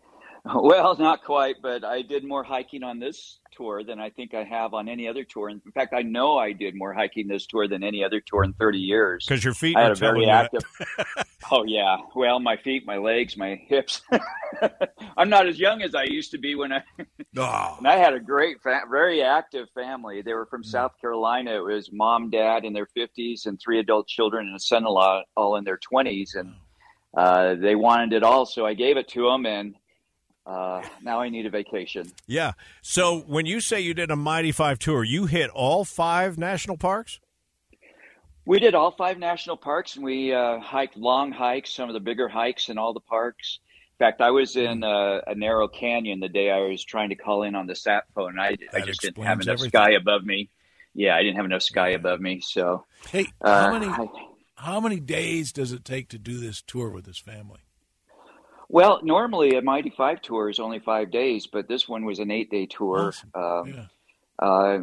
Well, 0.55 0.97
not 0.97 1.25
quite, 1.25 1.57
but 1.61 1.85
I 1.85 2.03
did 2.03 2.25
more 2.25 2.45
hiking 2.45 2.83
on 2.83 2.99
this 2.99 3.41
tour 3.57 3.83
than 3.83 3.99
I 3.99 4.11
think 4.11 4.35
I 4.35 4.45
have 4.45 4.75
on 4.75 4.89
any 4.89 5.09
other 5.09 5.25
tour. 5.25 5.49
In 5.49 5.61
fact, 5.75 5.93
I 5.95 6.03
know 6.03 6.39
I 6.39 6.53
did 6.53 6.75
more 6.77 6.93
hiking 6.93 7.27
this 7.27 7.47
tour 7.47 7.67
than 7.67 7.83
any 7.83 8.05
other 8.05 8.21
tour 8.21 8.45
in 8.45 8.53
30 8.53 8.79
years. 8.79 9.25
Because 9.27 9.43
your 9.43 9.55
feet 9.55 9.77
I 9.77 9.81
are 9.81 9.83
had 9.85 9.93
a 9.93 9.95
very 9.97 10.29
active. 10.29 10.63
oh 11.51 11.65
yeah, 11.65 11.97
well, 12.15 12.39
my 12.39 12.57
feet, 12.57 12.87
my 12.87 12.97
legs, 12.97 13.37
my 13.37 13.61
hips. 13.67 14.03
I'm 15.17 15.29
not 15.29 15.47
as 15.47 15.59
young 15.59 15.83
as 15.83 15.95
I 15.95 16.05
used 16.05 16.31
to 16.33 16.39
be 16.39 16.55
when 16.55 16.73
I. 16.73 16.83
Oh, 17.37 17.75
And 17.79 17.89
I 17.89 17.97
had 17.97 18.15
a 18.15 18.21
great, 18.21 18.63
fa- 18.63 18.83
very 18.91 19.23
active 19.23 19.69
family. 19.75 20.23
They 20.23 20.35
were 20.35 20.47
from 20.47 20.63
South 20.63 20.93
Carolina. 21.01 21.57
It 21.57 21.65
was 21.65 21.91
mom, 21.93 22.31
dad 22.31 22.65
in 22.65 22.73
their 22.73 22.89
50s, 22.97 23.47
and 23.47 23.59
three 23.59 23.81
adult 23.81 24.07
children 24.07 24.47
and 24.47 24.57
a 24.57 24.61
son-in-law, 24.61 25.23
all 25.37 25.57
in 25.57 25.65
their 25.65 25.79
20s, 25.79 26.37
and 26.37 26.55
uh, 27.17 27.55
they 27.55 27.75
wanted 27.75 28.13
it 28.13 28.23
all. 28.23 28.47
So 28.47 28.65
I 28.65 28.75
gave 28.75 28.97
it 28.97 29.09
to 29.09 29.29
them, 29.29 29.47
and 29.47 29.75
uh, 30.47 30.83
now 31.03 31.21
I 31.21 31.29
need 31.29 31.45
a 31.47 31.51
vacation. 31.51 32.13
Yeah. 32.27 32.53
So 32.83 33.21
when 33.27 33.47
you 33.47 33.61
say 33.61 33.81
you 33.81 33.95
did 33.95 34.11
a 34.11 34.17
Mighty 34.17 34.53
Five 34.53 34.79
tour, 34.79 35.03
you 35.05 35.27
hit 35.27 35.51
all 35.51 35.85
five 35.85 36.39
national 36.39 36.77
parks? 36.77 37.19
We 38.45 38.61
did 38.61 38.75
all 38.77 38.93
five 38.93 39.19
national 39.19 39.57
parks, 39.57 39.97
and 39.97 40.05
we 40.05 40.33
uh, 40.33 40.61
hiked 40.61 40.97
long 40.97 41.33
hikes, 41.33 41.75
some 41.75 41.89
of 41.89 41.95
the 41.95 42.01
bigger 42.01 42.29
hikes 42.29 42.69
in 42.69 42.79
all 42.79 42.93
the 42.93 43.01
parks. 43.01 43.59
In 43.99 44.05
fact, 44.07 44.21
I 44.21 44.31
was 44.31 44.55
in 44.57 44.85
uh, 44.85 45.23
a 45.27 45.35
narrow 45.35 45.67
canyon 45.69 46.21
the 46.21 46.29
day 46.29 46.51
I 46.51 46.61
was 46.61 46.85
trying 46.85 47.09
to 47.09 47.17
call 47.17 47.43
in 47.43 47.55
on 47.57 47.67
the 47.67 47.75
sat 47.75 48.05
phone. 48.15 48.39
I, 48.39 48.51
I 48.51 48.57
That 48.73 48.87
just 48.87 49.01
didn't 49.01 49.25
have 49.25 49.41
enough 49.41 49.55
everything. 49.55 49.71
sky 49.71 49.91
above 49.93 50.23
me. 50.25 50.49
Yeah, 50.95 51.17
I 51.17 51.23
didn't 51.23 51.37
have 51.37 51.45
enough 51.47 51.63
sky 51.63 51.89
above 51.91 52.21
me. 52.21 52.41
So, 52.41 52.85
Hey, 53.11 53.27
uh, 53.41 53.63
how 53.67 53.73
many 53.73 53.87
I- 53.87 54.09
how 54.59 54.81
many 54.81 55.01
days 55.01 55.53
does 55.53 55.73
it 55.73 55.85
take 55.85 56.09
to 56.11 56.19
do 56.19 56.39
this 56.39 56.63
tour 56.63 56.89
with 56.91 57.05
this 57.05 57.19
family? 57.19 57.61
Well, 58.69 59.01
normally 59.03 59.57
a 59.57 59.63
Mighty 59.63 59.91
Five 59.91 60.23
tour 60.23 60.49
is 60.49 60.59
only 60.59 60.79
five 60.81 61.11
days, 61.11 61.47
but 61.47 61.69
this 61.69 61.89
one 61.89 62.05
was 62.05 62.19
an 62.19 62.31
eight-day 62.31 62.67
tour. 62.67 63.13
Um, 63.35 63.67
Yeah. 63.69 63.87
uh, 64.39 64.79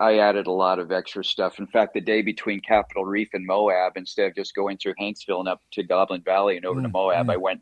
I 0.00 0.18
added 0.18 0.46
a 0.46 0.52
lot 0.52 0.78
of 0.78 0.92
extra 0.92 1.24
stuff. 1.24 1.58
In 1.58 1.66
fact, 1.66 1.94
the 1.94 2.00
day 2.00 2.22
between 2.22 2.60
Capitol 2.60 3.04
Reef 3.04 3.28
and 3.32 3.46
Moab, 3.46 3.96
instead 3.96 4.26
of 4.28 4.34
just 4.36 4.54
going 4.54 4.76
through 4.78 4.94
Hanksville 5.00 5.40
and 5.40 5.48
up 5.48 5.60
to 5.72 5.82
Goblin 5.82 6.22
Valley 6.22 6.56
and 6.56 6.66
over 6.66 6.82
to 6.82 6.88
Mm, 6.88 6.92
Moab, 6.92 7.26
mm. 7.26 7.32
I 7.32 7.36
went 7.36 7.60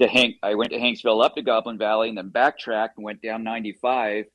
to 0.00 0.06
Hank. 0.08 0.36
I 0.42 0.54
went 0.54 0.70
to 0.70 0.78
Hanksville 0.78 1.24
up 1.24 1.34
to 1.36 1.42
Goblin 1.42 1.78
Valley 1.78 2.08
and 2.08 2.16
then 2.18 2.28
backtracked 2.28 2.96
and 2.98 3.04
went 3.04 3.22
down 3.22 3.42
95. 3.42 4.26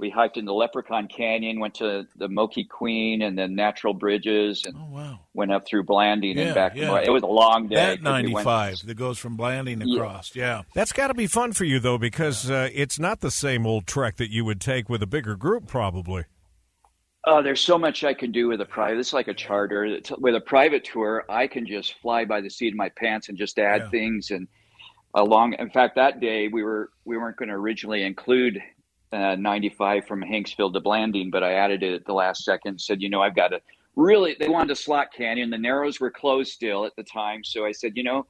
We 0.00 0.08
hiked 0.08 0.38
into 0.38 0.54
Leprechaun 0.54 1.08
Canyon, 1.08 1.60
went 1.60 1.74
to 1.74 2.06
the 2.16 2.26
Moki 2.28 2.64
Queen 2.64 3.20
and 3.20 3.36
the 3.38 3.46
Natural 3.46 3.92
Bridges, 3.92 4.64
and 4.64 4.74
Oh 4.76 4.88
wow. 4.90 5.20
went 5.34 5.52
up 5.52 5.66
through 5.66 5.84
Blanding 5.84 6.38
Yeah, 6.38 6.44
and 6.46 6.54
back. 6.54 6.74
yeah. 6.74 6.98
It 7.00 7.10
was 7.10 7.22
a 7.22 7.26
long 7.26 7.68
day. 7.68 7.74
That 7.76 8.02
'cause 8.02 8.22
we 8.22 8.32
went- 8.32 8.46
95 8.46 8.86
that 8.86 8.94
goes 8.94 9.18
from 9.18 9.36
Blanding 9.36 9.82
across. 9.82 10.34
Yeah. 10.34 10.62
That's 10.74 10.92
got 10.92 11.08
to 11.08 11.14
be 11.14 11.26
fun 11.26 11.52
for 11.52 11.64
you, 11.64 11.78
though, 11.80 11.98
because 11.98 12.50
uh, 12.50 12.70
it's 12.72 12.98
not 12.98 13.20
the 13.20 13.30
same 13.30 13.66
old 13.66 13.86
trek 13.86 14.16
that 14.16 14.30
you 14.30 14.44
would 14.46 14.60
take 14.60 14.88
with 14.88 15.02
a 15.02 15.06
bigger 15.06 15.36
group, 15.36 15.66
probably. 15.66 16.24
Oh, 17.26 17.42
there's 17.42 17.60
so 17.60 17.76
much 17.76 18.02
I 18.02 18.14
can 18.14 18.32
do 18.32 18.48
with 18.48 18.62
a 18.62 18.66
private. 18.66 18.98
It's 18.98 19.12
like 19.12 19.28
a 19.28 19.34
charter. 19.34 19.84
It's- 19.84 20.10
With 20.18 20.34
a 20.34 20.40
private 20.40 20.84
tour, 20.84 21.24
I 21.28 21.46
can 21.46 21.66
just 21.66 21.94
fly 22.00 22.24
by 22.24 22.40
the 22.40 22.48
seat 22.48 22.68
of 22.72 22.76
my 22.76 22.88
pants 22.88 23.28
and 23.28 23.36
just 23.36 23.58
add 23.58 23.82
Yeah. 23.82 23.88
things. 23.90 24.30
And 24.30 24.48
along, 25.14 25.52
in 25.58 25.68
fact, 25.68 25.96
that 25.96 26.20
day 26.20 26.48
we 26.48 26.62
were 26.62 26.88
we 27.04 27.18
weren't 27.18 27.36
going 27.36 27.50
to 27.50 27.54
originally 27.54 28.02
include 28.04 28.62
uh, 29.12 29.36
95 29.36 30.06
from 30.06 30.22
Hanksville 30.22 30.72
to 30.72 30.80
Blanding, 30.80 31.30
but 31.30 31.42
I 31.42 31.54
added 31.54 31.82
it 31.82 31.94
at 31.94 32.04
the 32.06 32.12
last 32.12 32.44
second. 32.44 32.80
Said, 32.80 33.02
you 33.02 33.08
know, 33.08 33.22
I've 33.22 33.36
got 33.36 33.48
to 33.48 33.60
really. 33.96 34.36
They 34.38 34.48
wanted 34.48 34.72
a 34.72 34.76
slot 34.76 35.08
canyon. 35.12 35.50
The 35.50 35.58
narrows 35.58 36.00
were 36.00 36.10
closed 36.10 36.52
still 36.52 36.84
at 36.84 36.94
the 36.96 37.02
time, 37.02 37.44
so 37.44 37.64
I 37.64 37.72
said, 37.72 37.92
you 37.96 38.02
know, 38.02 38.26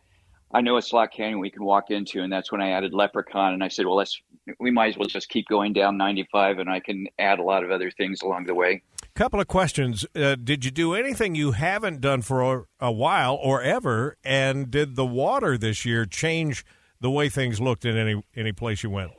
I 0.53 0.61
know 0.61 0.77
a 0.77 0.83
slot 0.83 1.13
canyon 1.13 1.39
we 1.39 1.51
can 1.51 1.65
walk 1.65 1.91
into, 1.91 2.23
and 2.23 2.33
that's 2.33 2.51
when 2.51 2.61
I 2.61 2.71
added 2.71 2.93
Leprechaun. 2.93 3.55
And 3.55 3.63
I 3.63 3.69
said, 3.69 3.87
well, 3.87 3.97
let's 3.97 4.21
we 4.59 4.71
might 4.71 4.89
as 4.89 4.99
well 4.99 5.07
just 5.07 5.29
keep 5.29 5.47
going 5.49 5.73
down 5.73 5.97
95, 5.97 6.59
and 6.59 6.69
I 6.69 6.81
can 6.81 7.07
add 7.19 7.39
a 7.39 7.43
lot 7.43 7.63
of 7.63 7.71
other 7.71 7.91
things 7.91 8.23
along 8.23 8.47
the 8.47 8.55
way. 8.55 8.83
Couple 9.15 9.41
of 9.41 9.49
questions. 9.49 10.07
Uh, 10.15 10.35
did 10.35 10.65
you 10.65 10.71
do 10.71 10.95
anything 10.95 11.35
you 11.35 11.53
haven't 11.53 12.01
done 12.01 12.23
for 12.23 12.41
a, 12.41 12.65
a 12.81 12.93
while 12.93 13.39
or 13.41 13.61
ever? 13.61 14.17
And 14.25 14.71
did 14.71 14.97
the 14.97 15.05
water 15.05 15.59
this 15.59 15.85
year 15.85 16.07
change 16.07 16.65
the 17.01 17.11
way 17.11 17.29
things 17.29 17.61
looked 17.61 17.85
in 17.85 17.97
any 17.97 18.23
any 18.35 18.53
place 18.53 18.83
you 18.83 18.91
went? 18.91 19.13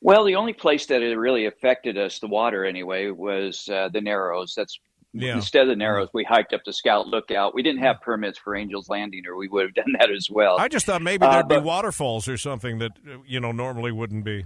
Well, 0.00 0.24
the 0.24 0.36
only 0.36 0.52
place 0.52 0.86
that 0.86 1.02
it 1.02 1.16
really 1.16 1.46
affected 1.46 1.98
us, 1.98 2.18
the 2.18 2.28
water 2.28 2.64
anyway, 2.64 3.10
was 3.10 3.68
uh, 3.68 3.88
the 3.92 4.00
Narrows. 4.00 4.54
That's 4.56 4.78
Yeah. 5.12 5.34
instead 5.34 5.62
of 5.62 5.68
the 5.68 5.76
Narrows, 5.76 6.08
we 6.12 6.22
hiked 6.24 6.52
up 6.52 6.60
the 6.64 6.72
Scout 6.72 7.06
Lookout. 7.08 7.54
We 7.54 7.62
didn't 7.62 7.82
have 7.82 8.00
permits 8.00 8.38
for 8.38 8.54
Angels 8.54 8.88
Landing, 8.88 9.26
or 9.26 9.36
we 9.36 9.48
would 9.48 9.64
have 9.66 9.74
done 9.74 9.92
that 9.98 10.10
as 10.10 10.28
well. 10.30 10.58
I 10.58 10.68
just 10.68 10.86
thought 10.86 11.02
maybe 11.02 11.24
Uh, 11.26 11.30
there'd 11.32 11.48
be 11.48 11.56
but- 11.56 11.64
waterfalls 11.64 12.28
or 12.28 12.36
something 12.36 12.78
that 12.78 12.92
uh, 13.06 13.18
you 13.26 13.40
know 13.40 13.52
normally 13.52 13.90
wouldn't 13.92 14.24
be. 14.24 14.44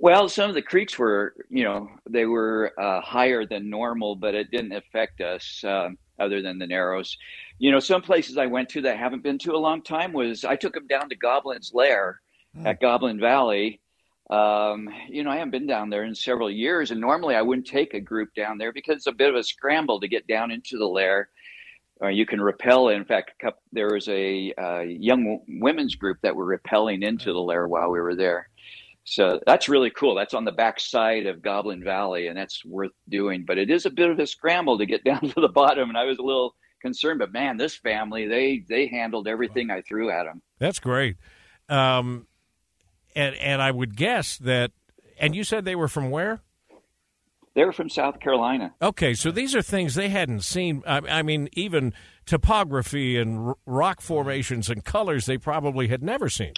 Well, 0.00 0.28
some 0.28 0.48
of 0.48 0.54
the 0.54 0.62
creeks 0.62 0.96
were, 0.96 1.34
you 1.50 1.64
know, 1.64 1.88
they 2.08 2.24
were 2.24 2.72
uh, 2.80 3.00
higher 3.00 3.44
than 3.44 3.68
normal, 3.68 4.14
but 4.14 4.32
it 4.34 4.48
didn't 4.52 4.72
affect 4.72 5.20
us 5.20 5.62
um, 5.64 5.98
other 6.20 6.40
than 6.40 6.58
the 6.58 6.68
Narrows. 6.68 7.16
You 7.58 7.72
know, 7.72 7.80
some 7.80 8.00
places 8.00 8.38
I 8.38 8.46
went 8.46 8.68
to 8.70 8.80
that 8.82 8.94
I 8.94 8.96
haven't 8.96 9.24
been 9.24 9.38
to 9.40 9.52
a 9.54 9.58
long 9.58 9.82
time 9.82 10.12
was 10.12 10.44
I 10.44 10.54
took 10.54 10.74
them 10.74 10.86
down 10.86 11.08
to 11.08 11.16
Goblin's 11.16 11.72
Lair 11.74 12.20
at 12.64 12.80
Goblin 12.80 13.18
Valley. 13.18 13.80
Um, 14.30 14.90
you 15.08 15.24
know, 15.24 15.30
I 15.30 15.36
haven't 15.36 15.52
been 15.52 15.66
down 15.66 15.88
there 15.88 16.04
in 16.04 16.14
several 16.14 16.50
years, 16.50 16.90
and 16.90 17.00
normally 17.00 17.34
I 17.34 17.42
wouldn't 17.42 17.66
take 17.66 17.94
a 17.94 18.00
group 18.00 18.34
down 18.34 18.58
there 18.58 18.72
because 18.72 18.96
it's 18.96 19.06
a 19.06 19.12
bit 19.12 19.30
of 19.30 19.36
a 19.36 19.42
scramble 19.42 20.00
to 20.00 20.08
get 20.08 20.26
down 20.26 20.50
into 20.50 20.76
the 20.76 20.86
lair. 20.86 21.30
Uh, 22.02 22.08
you 22.08 22.26
can 22.26 22.40
rappel. 22.40 22.90
In 22.90 23.04
fact, 23.04 23.32
a 23.38 23.44
couple, 23.44 23.62
there 23.72 23.88
was 23.92 24.06
a 24.08 24.52
uh, 24.54 24.80
young 24.80 25.40
women's 25.48 25.94
group 25.94 26.18
that 26.22 26.36
were 26.36 26.58
rappelling 26.58 27.02
into 27.02 27.32
the 27.32 27.40
lair 27.40 27.66
while 27.66 27.90
we 27.90 28.00
were 28.00 28.14
there. 28.14 28.48
So 29.04 29.40
that's 29.46 29.70
really 29.70 29.90
cool. 29.90 30.14
That's 30.14 30.34
on 30.34 30.44
the 30.44 30.52
back 30.52 30.78
side 30.78 31.26
of 31.26 31.40
Goblin 31.40 31.82
Valley, 31.82 32.26
and 32.26 32.36
that's 32.36 32.62
worth 32.64 32.92
doing. 33.08 33.44
But 33.46 33.56
it 33.56 33.70
is 33.70 33.86
a 33.86 33.90
bit 33.90 34.10
of 34.10 34.18
a 34.18 34.26
scramble 34.26 34.78
to 34.78 34.86
get 34.86 35.02
down 35.04 35.20
to 35.20 35.40
the 35.40 35.48
bottom, 35.48 35.88
and 35.88 35.98
I 35.98 36.04
was 36.04 36.18
a 36.18 36.22
little 36.22 36.54
concerned. 36.82 37.18
But 37.18 37.32
man, 37.32 37.56
this 37.56 37.74
family 37.74 38.28
they 38.28 38.64
they 38.68 38.86
handled 38.86 39.26
everything 39.26 39.70
I 39.70 39.80
threw 39.80 40.10
at 40.10 40.24
them. 40.24 40.42
That's 40.58 40.78
great. 40.78 41.16
Um, 41.70 42.27
and 43.14 43.34
and 43.36 43.62
I 43.62 43.70
would 43.70 43.96
guess 43.96 44.38
that. 44.38 44.72
And 45.20 45.34
you 45.34 45.42
said 45.42 45.64
they 45.64 45.74
were 45.74 45.88
from 45.88 46.10
where? 46.10 46.42
They 47.54 47.64
were 47.64 47.72
from 47.72 47.88
South 47.88 48.20
Carolina. 48.20 48.72
Okay, 48.80 49.14
so 49.14 49.32
these 49.32 49.56
are 49.56 49.62
things 49.62 49.96
they 49.96 50.10
hadn't 50.10 50.42
seen. 50.42 50.84
I, 50.86 51.00
I 51.08 51.22
mean, 51.22 51.48
even 51.54 51.92
topography 52.24 53.18
and 53.18 53.48
r- 53.48 53.56
rock 53.66 54.00
formations 54.00 54.70
and 54.70 54.84
colors 54.84 55.26
they 55.26 55.38
probably 55.38 55.88
had 55.88 56.00
never 56.00 56.28
seen. 56.28 56.52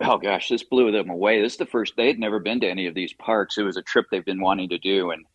Oh 0.00 0.16
gosh, 0.16 0.48
this 0.48 0.62
blew 0.62 0.92
them 0.92 1.10
away. 1.10 1.42
This 1.42 1.52
is 1.52 1.58
the 1.58 1.66
first 1.66 1.94
they 1.96 2.06
had 2.06 2.18
never 2.18 2.38
been 2.38 2.60
to 2.60 2.70
any 2.70 2.86
of 2.86 2.94
these 2.94 3.12
parks. 3.12 3.58
It 3.58 3.64
was 3.64 3.76
a 3.76 3.82
trip 3.82 4.06
they've 4.10 4.24
been 4.24 4.40
wanting 4.40 4.68
to 4.70 4.78
do, 4.78 5.10
and 5.10 5.26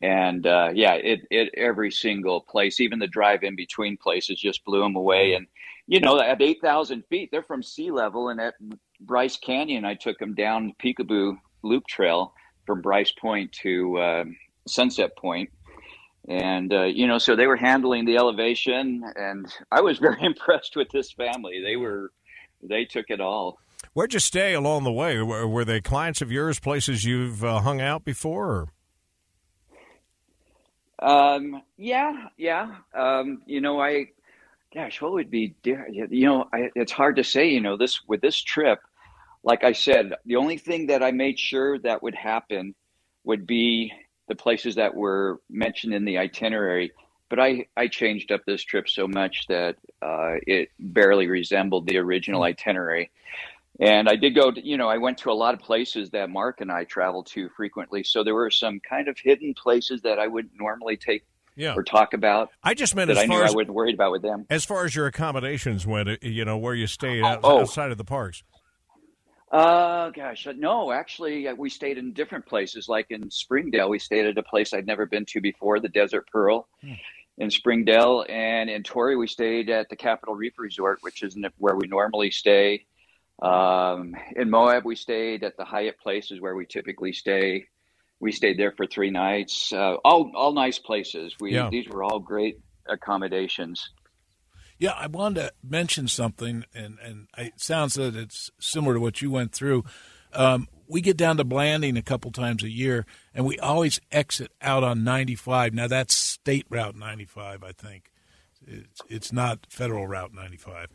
and 0.00 0.46
uh, 0.46 0.70
yeah, 0.74 0.94
it 0.94 1.20
it 1.30 1.50
every 1.56 1.90
single 1.90 2.40
place, 2.40 2.80
even 2.80 2.98
the 2.98 3.06
drive 3.06 3.42
in 3.42 3.54
between 3.56 3.96
places, 3.96 4.40
just 4.40 4.64
blew 4.64 4.80
them 4.80 4.96
away. 4.96 5.34
And 5.34 5.46
you 5.86 6.00
know, 6.00 6.18
at 6.20 6.42
eight 6.42 6.58
thousand 6.62 7.04
feet, 7.10 7.28
they're 7.30 7.42
from 7.42 7.62
sea 7.62 7.90
level, 7.90 8.30
and 8.30 8.40
at 8.40 8.54
Bryce 9.00 9.36
Canyon, 9.36 9.84
I 9.84 9.94
took 9.94 10.18
them 10.18 10.34
down 10.34 10.72
the 10.78 10.94
Peekaboo 10.94 11.38
Loop 11.62 11.86
Trail 11.86 12.34
from 12.66 12.82
Bryce 12.82 13.12
Point 13.12 13.52
to 13.62 14.00
um 14.00 14.36
Sunset 14.66 15.16
Point. 15.16 15.50
And 16.28 16.72
uh, 16.72 16.84
you 16.84 17.06
know, 17.06 17.18
so 17.18 17.36
they 17.36 17.46
were 17.46 17.56
handling 17.56 18.04
the 18.04 18.16
elevation, 18.16 19.04
and 19.14 19.46
I 19.70 19.80
was 19.80 19.98
very 20.00 20.22
impressed 20.22 20.76
with 20.76 20.88
this 20.90 21.12
family. 21.12 21.62
They 21.64 21.76
were, 21.76 22.10
they 22.62 22.84
took 22.84 23.06
it 23.08 23.20
all. 23.20 23.58
Where'd 23.92 24.12
you 24.12 24.20
stay 24.20 24.54
along 24.54 24.84
the 24.84 24.92
way? 24.92 25.22
Were, 25.22 25.46
were 25.46 25.64
they 25.64 25.80
clients 25.80 26.20
of 26.20 26.32
yours, 26.32 26.58
places 26.58 27.04
you've 27.04 27.44
uh, 27.44 27.60
hung 27.60 27.80
out 27.80 28.04
before? 28.04 28.68
Or? 31.00 31.08
Um, 31.08 31.62
yeah, 31.76 32.28
yeah. 32.36 32.76
Um, 32.94 33.42
you 33.46 33.60
know, 33.60 33.80
I, 33.80 34.06
gosh, 34.74 35.00
what 35.00 35.12
would 35.12 35.30
be, 35.30 35.54
dear- 35.62 35.88
you 35.88 36.26
know, 36.26 36.48
I, 36.52 36.70
it's 36.74 36.92
hard 36.92 37.16
to 37.16 37.24
say, 37.24 37.48
you 37.48 37.60
know, 37.60 37.76
this, 37.76 38.00
with 38.06 38.20
this 38.20 38.36
trip, 38.36 38.80
like 39.46 39.62
I 39.62 39.72
said, 39.72 40.12
the 40.26 40.36
only 40.36 40.58
thing 40.58 40.88
that 40.88 41.04
I 41.04 41.12
made 41.12 41.38
sure 41.38 41.78
that 41.78 42.02
would 42.02 42.16
happen 42.16 42.74
would 43.22 43.46
be 43.46 43.92
the 44.28 44.34
places 44.34 44.74
that 44.74 44.94
were 44.94 45.40
mentioned 45.48 45.94
in 45.94 46.04
the 46.04 46.18
itinerary. 46.18 46.90
But 47.28 47.38
I, 47.38 47.66
I 47.76 47.86
changed 47.86 48.32
up 48.32 48.44
this 48.44 48.62
trip 48.62 48.88
so 48.88 49.06
much 49.06 49.46
that 49.48 49.76
uh, 50.02 50.34
it 50.46 50.70
barely 50.80 51.28
resembled 51.28 51.86
the 51.86 51.96
original 51.98 52.42
itinerary. 52.42 53.10
And 53.78 54.08
I 54.08 54.16
did 54.16 54.34
go, 54.34 54.50
to, 54.50 54.66
you 54.66 54.76
know, 54.76 54.88
I 54.88 54.98
went 54.98 55.18
to 55.18 55.30
a 55.30 55.34
lot 55.34 55.54
of 55.54 55.60
places 55.60 56.10
that 56.10 56.28
Mark 56.28 56.60
and 56.60 56.72
I 56.72 56.82
travel 56.84 57.22
to 57.24 57.48
frequently. 57.50 58.02
So 58.02 58.24
there 58.24 58.34
were 58.34 58.50
some 58.50 58.80
kind 58.80 59.06
of 59.06 59.16
hidden 59.16 59.54
places 59.54 60.02
that 60.02 60.18
I 60.18 60.26
wouldn't 60.26 60.54
normally 60.58 60.96
take 60.96 61.24
Yeah. 61.54 61.74
or 61.76 61.84
talk 61.84 62.14
about. 62.14 62.50
I 62.64 62.74
just 62.74 62.96
meant 62.96 63.10
as 63.10 63.18
I 63.18 63.26
far 63.28 63.42
I 63.44 63.50
wasn't 63.52 63.74
worried 63.74 63.94
about 63.94 64.10
with 64.10 64.22
them. 64.22 64.46
As 64.50 64.64
far 64.64 64.84
as 64.84 64.96
your 64.96 65.06
accommodations 65.06 65.86
went, 65.86 66.08
uh, 66.08 66.16
you 66.22 66.44
know, 66.44 66.58
where 66.58 66.74
you 66.74 66.86
stayed 66.88 67.22
Oh. 67.22 67.60
outside 67.60 67.92
of 67.92 67.98
the 67.98 68.04
parks. 68.04 68.42
Uh, 69.50 70.10
gosh, 70.10 70.46
uh, 70.46 70.52
no, 70.56 70.90
actually, 70.90 71.46
uh, 71.46 71.54
we 71.54 71.70
stayed 71.70 71.98
in 71.98 72.12
different 72.12 72.46
places. 72.46 72.88
Like 72.88 73.06
in 73.10 73.30
Springdale, 73.30 73.88
we 73.88 73.98
stayed 73.98 74.26
at 74.26 74.36
a 74.38 74.42
place 74.42 74.72
I'd 74.74 74.86
never 74.86 75.06
been 75.06 75.24
to 75.26 75.40
before, 75.40 75.78
the 75.78 75.88
Desert 75.88 76.28
Pearl 76.32 76.68
in 77.38 77.50
Springdale. 77.50 78.24
And 78.28 78.68
in 78.68 78.82
Torrey, 78.82 79.16
we 79.16 79.28
stayed 79.28 79.70
at 79.70 79.88
the 79.88 79.96
Capitol 79.96 80.34
Reef 80.34 80.54
Resort, 80.58 80.98
which 81.02 81.22
is 81.22 81.36
where 81.58 81.76
we 81.76 81.86
normally 81.86 82.32
stay. 82.32 82.86
Um, 83.40 84.16
in 84.34 84.50
Moab, 84.50 84.84
we 84.84 84.96
stayed 84.96 85.44
at 85.44 85.56
the 85.56 85.64
Hyatt 85.64 86.00
Places 86.00 86.40
where 86.40 86.56
we 86.56 86.66
typically 86.66 87.12
stay. 87.12 87.66
We 88.18 88.32
stayed 88.32 88.58
there 88.58 88.72
for 88.72 88.86
three 88.86 89.10
nights. 89.10 89.72
Uh, 89.72 89.96
all, 90.04 90.32
all 90.34 90.52
nice 90.54 90.78
places. 90.78 91.36
We, 91.38 91.52
Yeah. 91.52 91.68
these 91.70 91.86
were 91.88 92.02
all 92.02 92.18
great 92.18 92.58
accommodations. 92.88 93.90
Yeah, 94.78 94.92
I 94.92 95.06
wanted 95.06 95.40
to 95.40 95.52
mention 95.62 96.06
something, 96.08 96.64
and 96.74 96.98
and 97.02 97.28
it 97.38 97.54
sounds 97.60 97.94
that 97.94 98.14
it's 98.14 98.50
similar 98.60 98.94
to 98.94 99.00
what 99.00 99.22
you 99.22 99.30
went 99.30 99.52
through. 99.52 99.84
Um, 100.32 100.68
we 100.86 101.00
get 101.00 101.16
down 101.16 101.36
to 101.38 101.44
Blanding 101.44 101.96
a 101.96 102.02
couple 102.02 102.30
times 102.30 102.62
a 102.62 102.68
year, 102.70 103.06
and 103.34 103.44
we 103.46 103.58
always 103.58 104.00
exit 104.12 104.52
out 104.60 104.84
on 104.84 105.02
95. 105.02 105.72
Now 105.74 105.86
that's 105.88 106.14
State 106.14 106.66
Route 106.68 106.94
95, 106.94 107.64
I 107.64 107.72
think. 107.72 108.12
It's 108.66 109.00
it's 109.08 109.32
not 109.32 109.66
Federal 109.70 110.06
Route 110.06 110.34
95, 110.34 110.88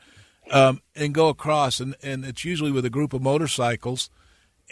um, 0.52 0.82
and 0.96 1.14
go 1.14 1.30
across, 1.30 1.80
and 1.80 1.96
and 2.04 2.24
it's 2.24 2.46
usually 2.46 2.72
with 2.72 2.86
a 2.86 2.90
group 2.90 3.14
of 3.14 3.22
motorcycles, 3.22 4.10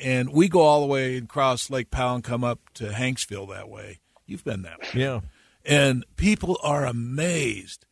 and 0.01 0.31
we 0.31 0.47
go 0.49 0.61
all 0.61 0.81
the 0.81 0.87
way 0.87 1.17
across 1.17 1.69
Lake 1.71 1.89
Powell 1.91 2.15
and 2.15 2.23
come 2.23 2.43
up 2.43 2.59
to 2.75 2.89
Hanksville 2.89 3.49
that 3.49 3.69
way. 3.69 3.99
You've 4.27 4.43
been 4.43 4.61
that 4.63 4.79
way, 4.81 4.87
Yeah. 5.01 5.21
and 5.65 6.05
people 6.15 6.59
are 6.61 6.85
amazed. 6.85 7.85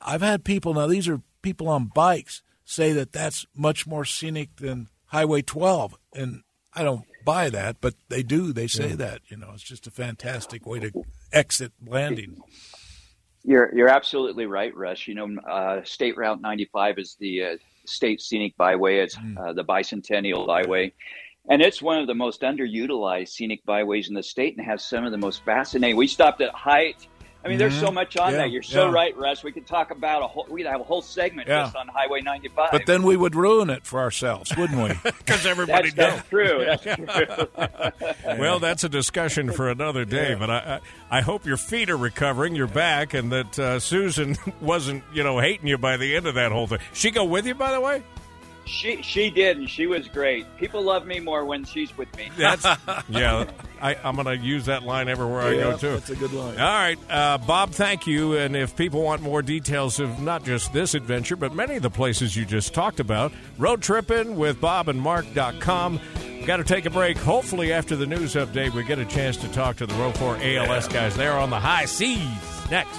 I've 0.00 0.22
had 0.22 0.44
people 0.44 0.74
now; 0.74 0.86
these 0.86 1.08
are 1.08 1.20
people 1.42 1.68
on 1.68 1.90
bikes 1.94 2.42
say 2.64 2.92
that 2.92 3.12
that's 3.12 3.46
much 3.54 3.86
more 3.86 4.04
scenic 4.04 4.56
than 4.56 4.88
Highway 5.06 5.42
12, 5.42 5.96
and 6.14 6.42
I 6.72 6.84
don't 6.84 7.04
buy 7.24 7.50
that, 7.50 7.76
but 7.80 7.94
they 8.08 8.22
do. 8.22 8.52
They 8.52 8.66
say 8.66 8.90
Yeah. 8.90 8.96
that 8.96 9.20
you 9.28 9.36
know 9.36 9.50
it's 9.54 9.62
just 9.62 9.86
a 9.86 9.90
fantastic 9.90 10.66
way 10.66 10.80
to 10.80 10.90
exit 11.32 11.72
Blanding. 11.80 12.38
You're 13.44 13.74
you're 13.74 13.88
absolutely 13.88 14.46
right, 14.46 14.74
Russ. 14.74 15.06
You 15.08 15.14
know, 15.14 15.36
uh, 15.48 15.82
State 15.84 16.16
Route 16.16 16.40
95 16.40 16.98
is 16.98 17.16
the 17.18 17.42
uh, 17.44 17.56
state 17.86 18.20
scenic 18.20 18.56
byway. 18.56 18.98
It's 18.98 19.16
uh, 19.16 19.52
the 19.52 19.64
bicentennial 19.64 20.46
byway, 20.46 20.92
and 21.50 21.60
it's 21.60 21.82
one 21.82 21.98
of 21.98 22.06
the 22.06 22.14
most 22.14 22.42
underutilized 22.42 23.28
scenic 23.28 23.64
byways 23.64 24.08
in 24.08 24.14
the 24.14 24.22
state, 24.22 24.56
and 24.56 24.64
has 24.64 24.84
some 24.84 25.04
of 25.04 25.10
the 25.10 25.18
most 25.18 25.44
fascinating. 25.44 25.96
We 25.96 26.06
stopped 26.06 26.40
at 26.40 26.54
Hite. 26.54 27.08
I 27.44 27.48
mean, 27.48 27.58
there's 27.58 27.78
so 27.78 27.88
Mhm. 27.88 27.94
much 27.94 28.16
on 28.16 28.32
Yeah, 28.32 28.38
that. 28.38 28.50
You're 28.50 28.62
so 28.62 28.86
yeah. 28.86 28.92
right, 28.94 29.16
Russ. 29.16 29.42
We 29.42 29.50
could 29.52 29.66
talk 29.66 29.90
about 29.90 30.22
a 30.22 30.26
whole. 30.28 30.46
We'd 30.48 30.66
have 30.66 30.80
a 30.80 30.84
whole 30.84 31.02
segment 31.02 31.48
Yeah. 31.48 31.62
just 31.64 31.74
on 31.76 31.88
Highway 31.88 32.20
95. 32.20 32.70
But 32.70 32.86
then 32.86 33.02
we 33.02 33.16
would 33.16 33.34
ruin 33.34 33.68
it 33.70 33.84
for 33.84 34.00
ourselves, 34.00 34.56
wouldn't 34.56 34.78
we? 34.80 35.10
Because 35.18 35.44
everybody 35.46 35.90
that's, 35.90 36.16
that's 36.16 36.28
true. 36.28 36.64
That's 36.64 36.82
true. 36.84 37.46
Well, 38.38 38.58
that's 38.58 38.84
a 38.84 38.88
discussion 38.88 39.50
for 39.52 39.68
another 39.70 40.04
day. 40.04 40.34
But 40.38 40.50
I, 40.50 40.80
I, 41.10 41.18
I 41.18 41.20
hope 41.20 41.44
your 41.46 41.56
feet 41.56 41.90
are 41.90 41.96
recovering, 41.96 42.54
your 42.54 42.66
back, 42.66 43.14
and 43.14 43.32
that 43.32 43.58
uh, 43.58 43.78
Susan 43.80 44.36
wasn't, 44.60 45.02
you 45.12 45.22
know, 45.24 45.38
hating 45.38 45.66
you 45.66 45.78
by 45.78 45.96
the 45.96 46.14
end 46.16 46.26
of 46.26 46.34
that 46.36 46.52
whole 46.52 46.66
thing. 46.66 46.78
She 46.92 47.10
go 47.10 47.24
with 47.24 47.46
you, 47.46 47.54
by 47.54 47.72
the 47.72 47.80
way. 47.80 48.02
She 48.64 49.02
she 49.02 49.30
did, 49.30 49.58
and 49.58 49.68
she 49.68 49.86
was 49.86 50.08
great. 50.08 50.46
People 50.56 50.82
love 50.82 51.06
me 51.06 51.20
more 51.20 51.44
when 51.44 51.64
she's 51.64 51.96
with 51.96 52.14
me. 52.16 52.30
That's 52.36 52.64
yeah. 53.08 53.50
I, 53.80 53.96
I'm 54.04 54.14
going 54.14 54.26
to 54.26 54.36
use 54.36 54.66
that 54.66 54.84
line 54.84 55.08
everywhere 55.08 55.42
I 55.42 55.54
go 55.54 55.76
too. 55.76 55.90
that's 55.94 56.10
a 56.10 56.14
good 56.14 56.32
line. 56.32 56.58
All 56.60 56.66
right, 56.66 56.98
uh, 57.10 57.38
Bob. 57.38 57.72
Thank 57.72 58.06
you. 58.06 58.36
And 58.36 58.54
if 58.54 58.76
people 58.76 59.02
want 59.02 59.22
more 59.22 59.42
details 59.42 59.98
of 59.98 60.20
not 60.20 60.44
just 60.44 60.72
this 60.72 60.94
adventure, 60.94 61.34
but 61.34 61.52
many 61.52 61.74
of 61.76 61.82
the 61.82 61.90
places 61.90 62.36
you 62.36 62.44
just 62.44 62.74
talked 62.74 63.00
about, 63.00 63.32
road 63.58 63.82
tripping 63.82 64.36
with 64.36 64.60
Bob 64.60 64.88
and 64.88 65.00
Mark.com. 65.00 65.98
We've 66.42 66.46
got 66.46 66.58
to 66.58 66.64
take 66.64 66.86
a 66.86 66.90
break. 66.90 67.16
Hopefully, 67.18 67.72
after 67.72 67.96
the 67.96 68.06
news 68.06 68.34
update, 68.34 68.72
we 68.72 68.84
get 68.84 68.98
a 68.98 69.04
chance 69.04 69.36
to 69.38 69.48
talk 69.48 69.76
to 69.76 69.86
the 69.86 69.94
Row 69.94 70.12
4 70.12 70.38
ALS 70.40 70.88
guys. 70.88 71.16
They're 71.16 71.38
on 71.38 71.50
the 71.50 71.60
high 71.60 71.84
seas 71.84 72.20
next. 72.70 72.98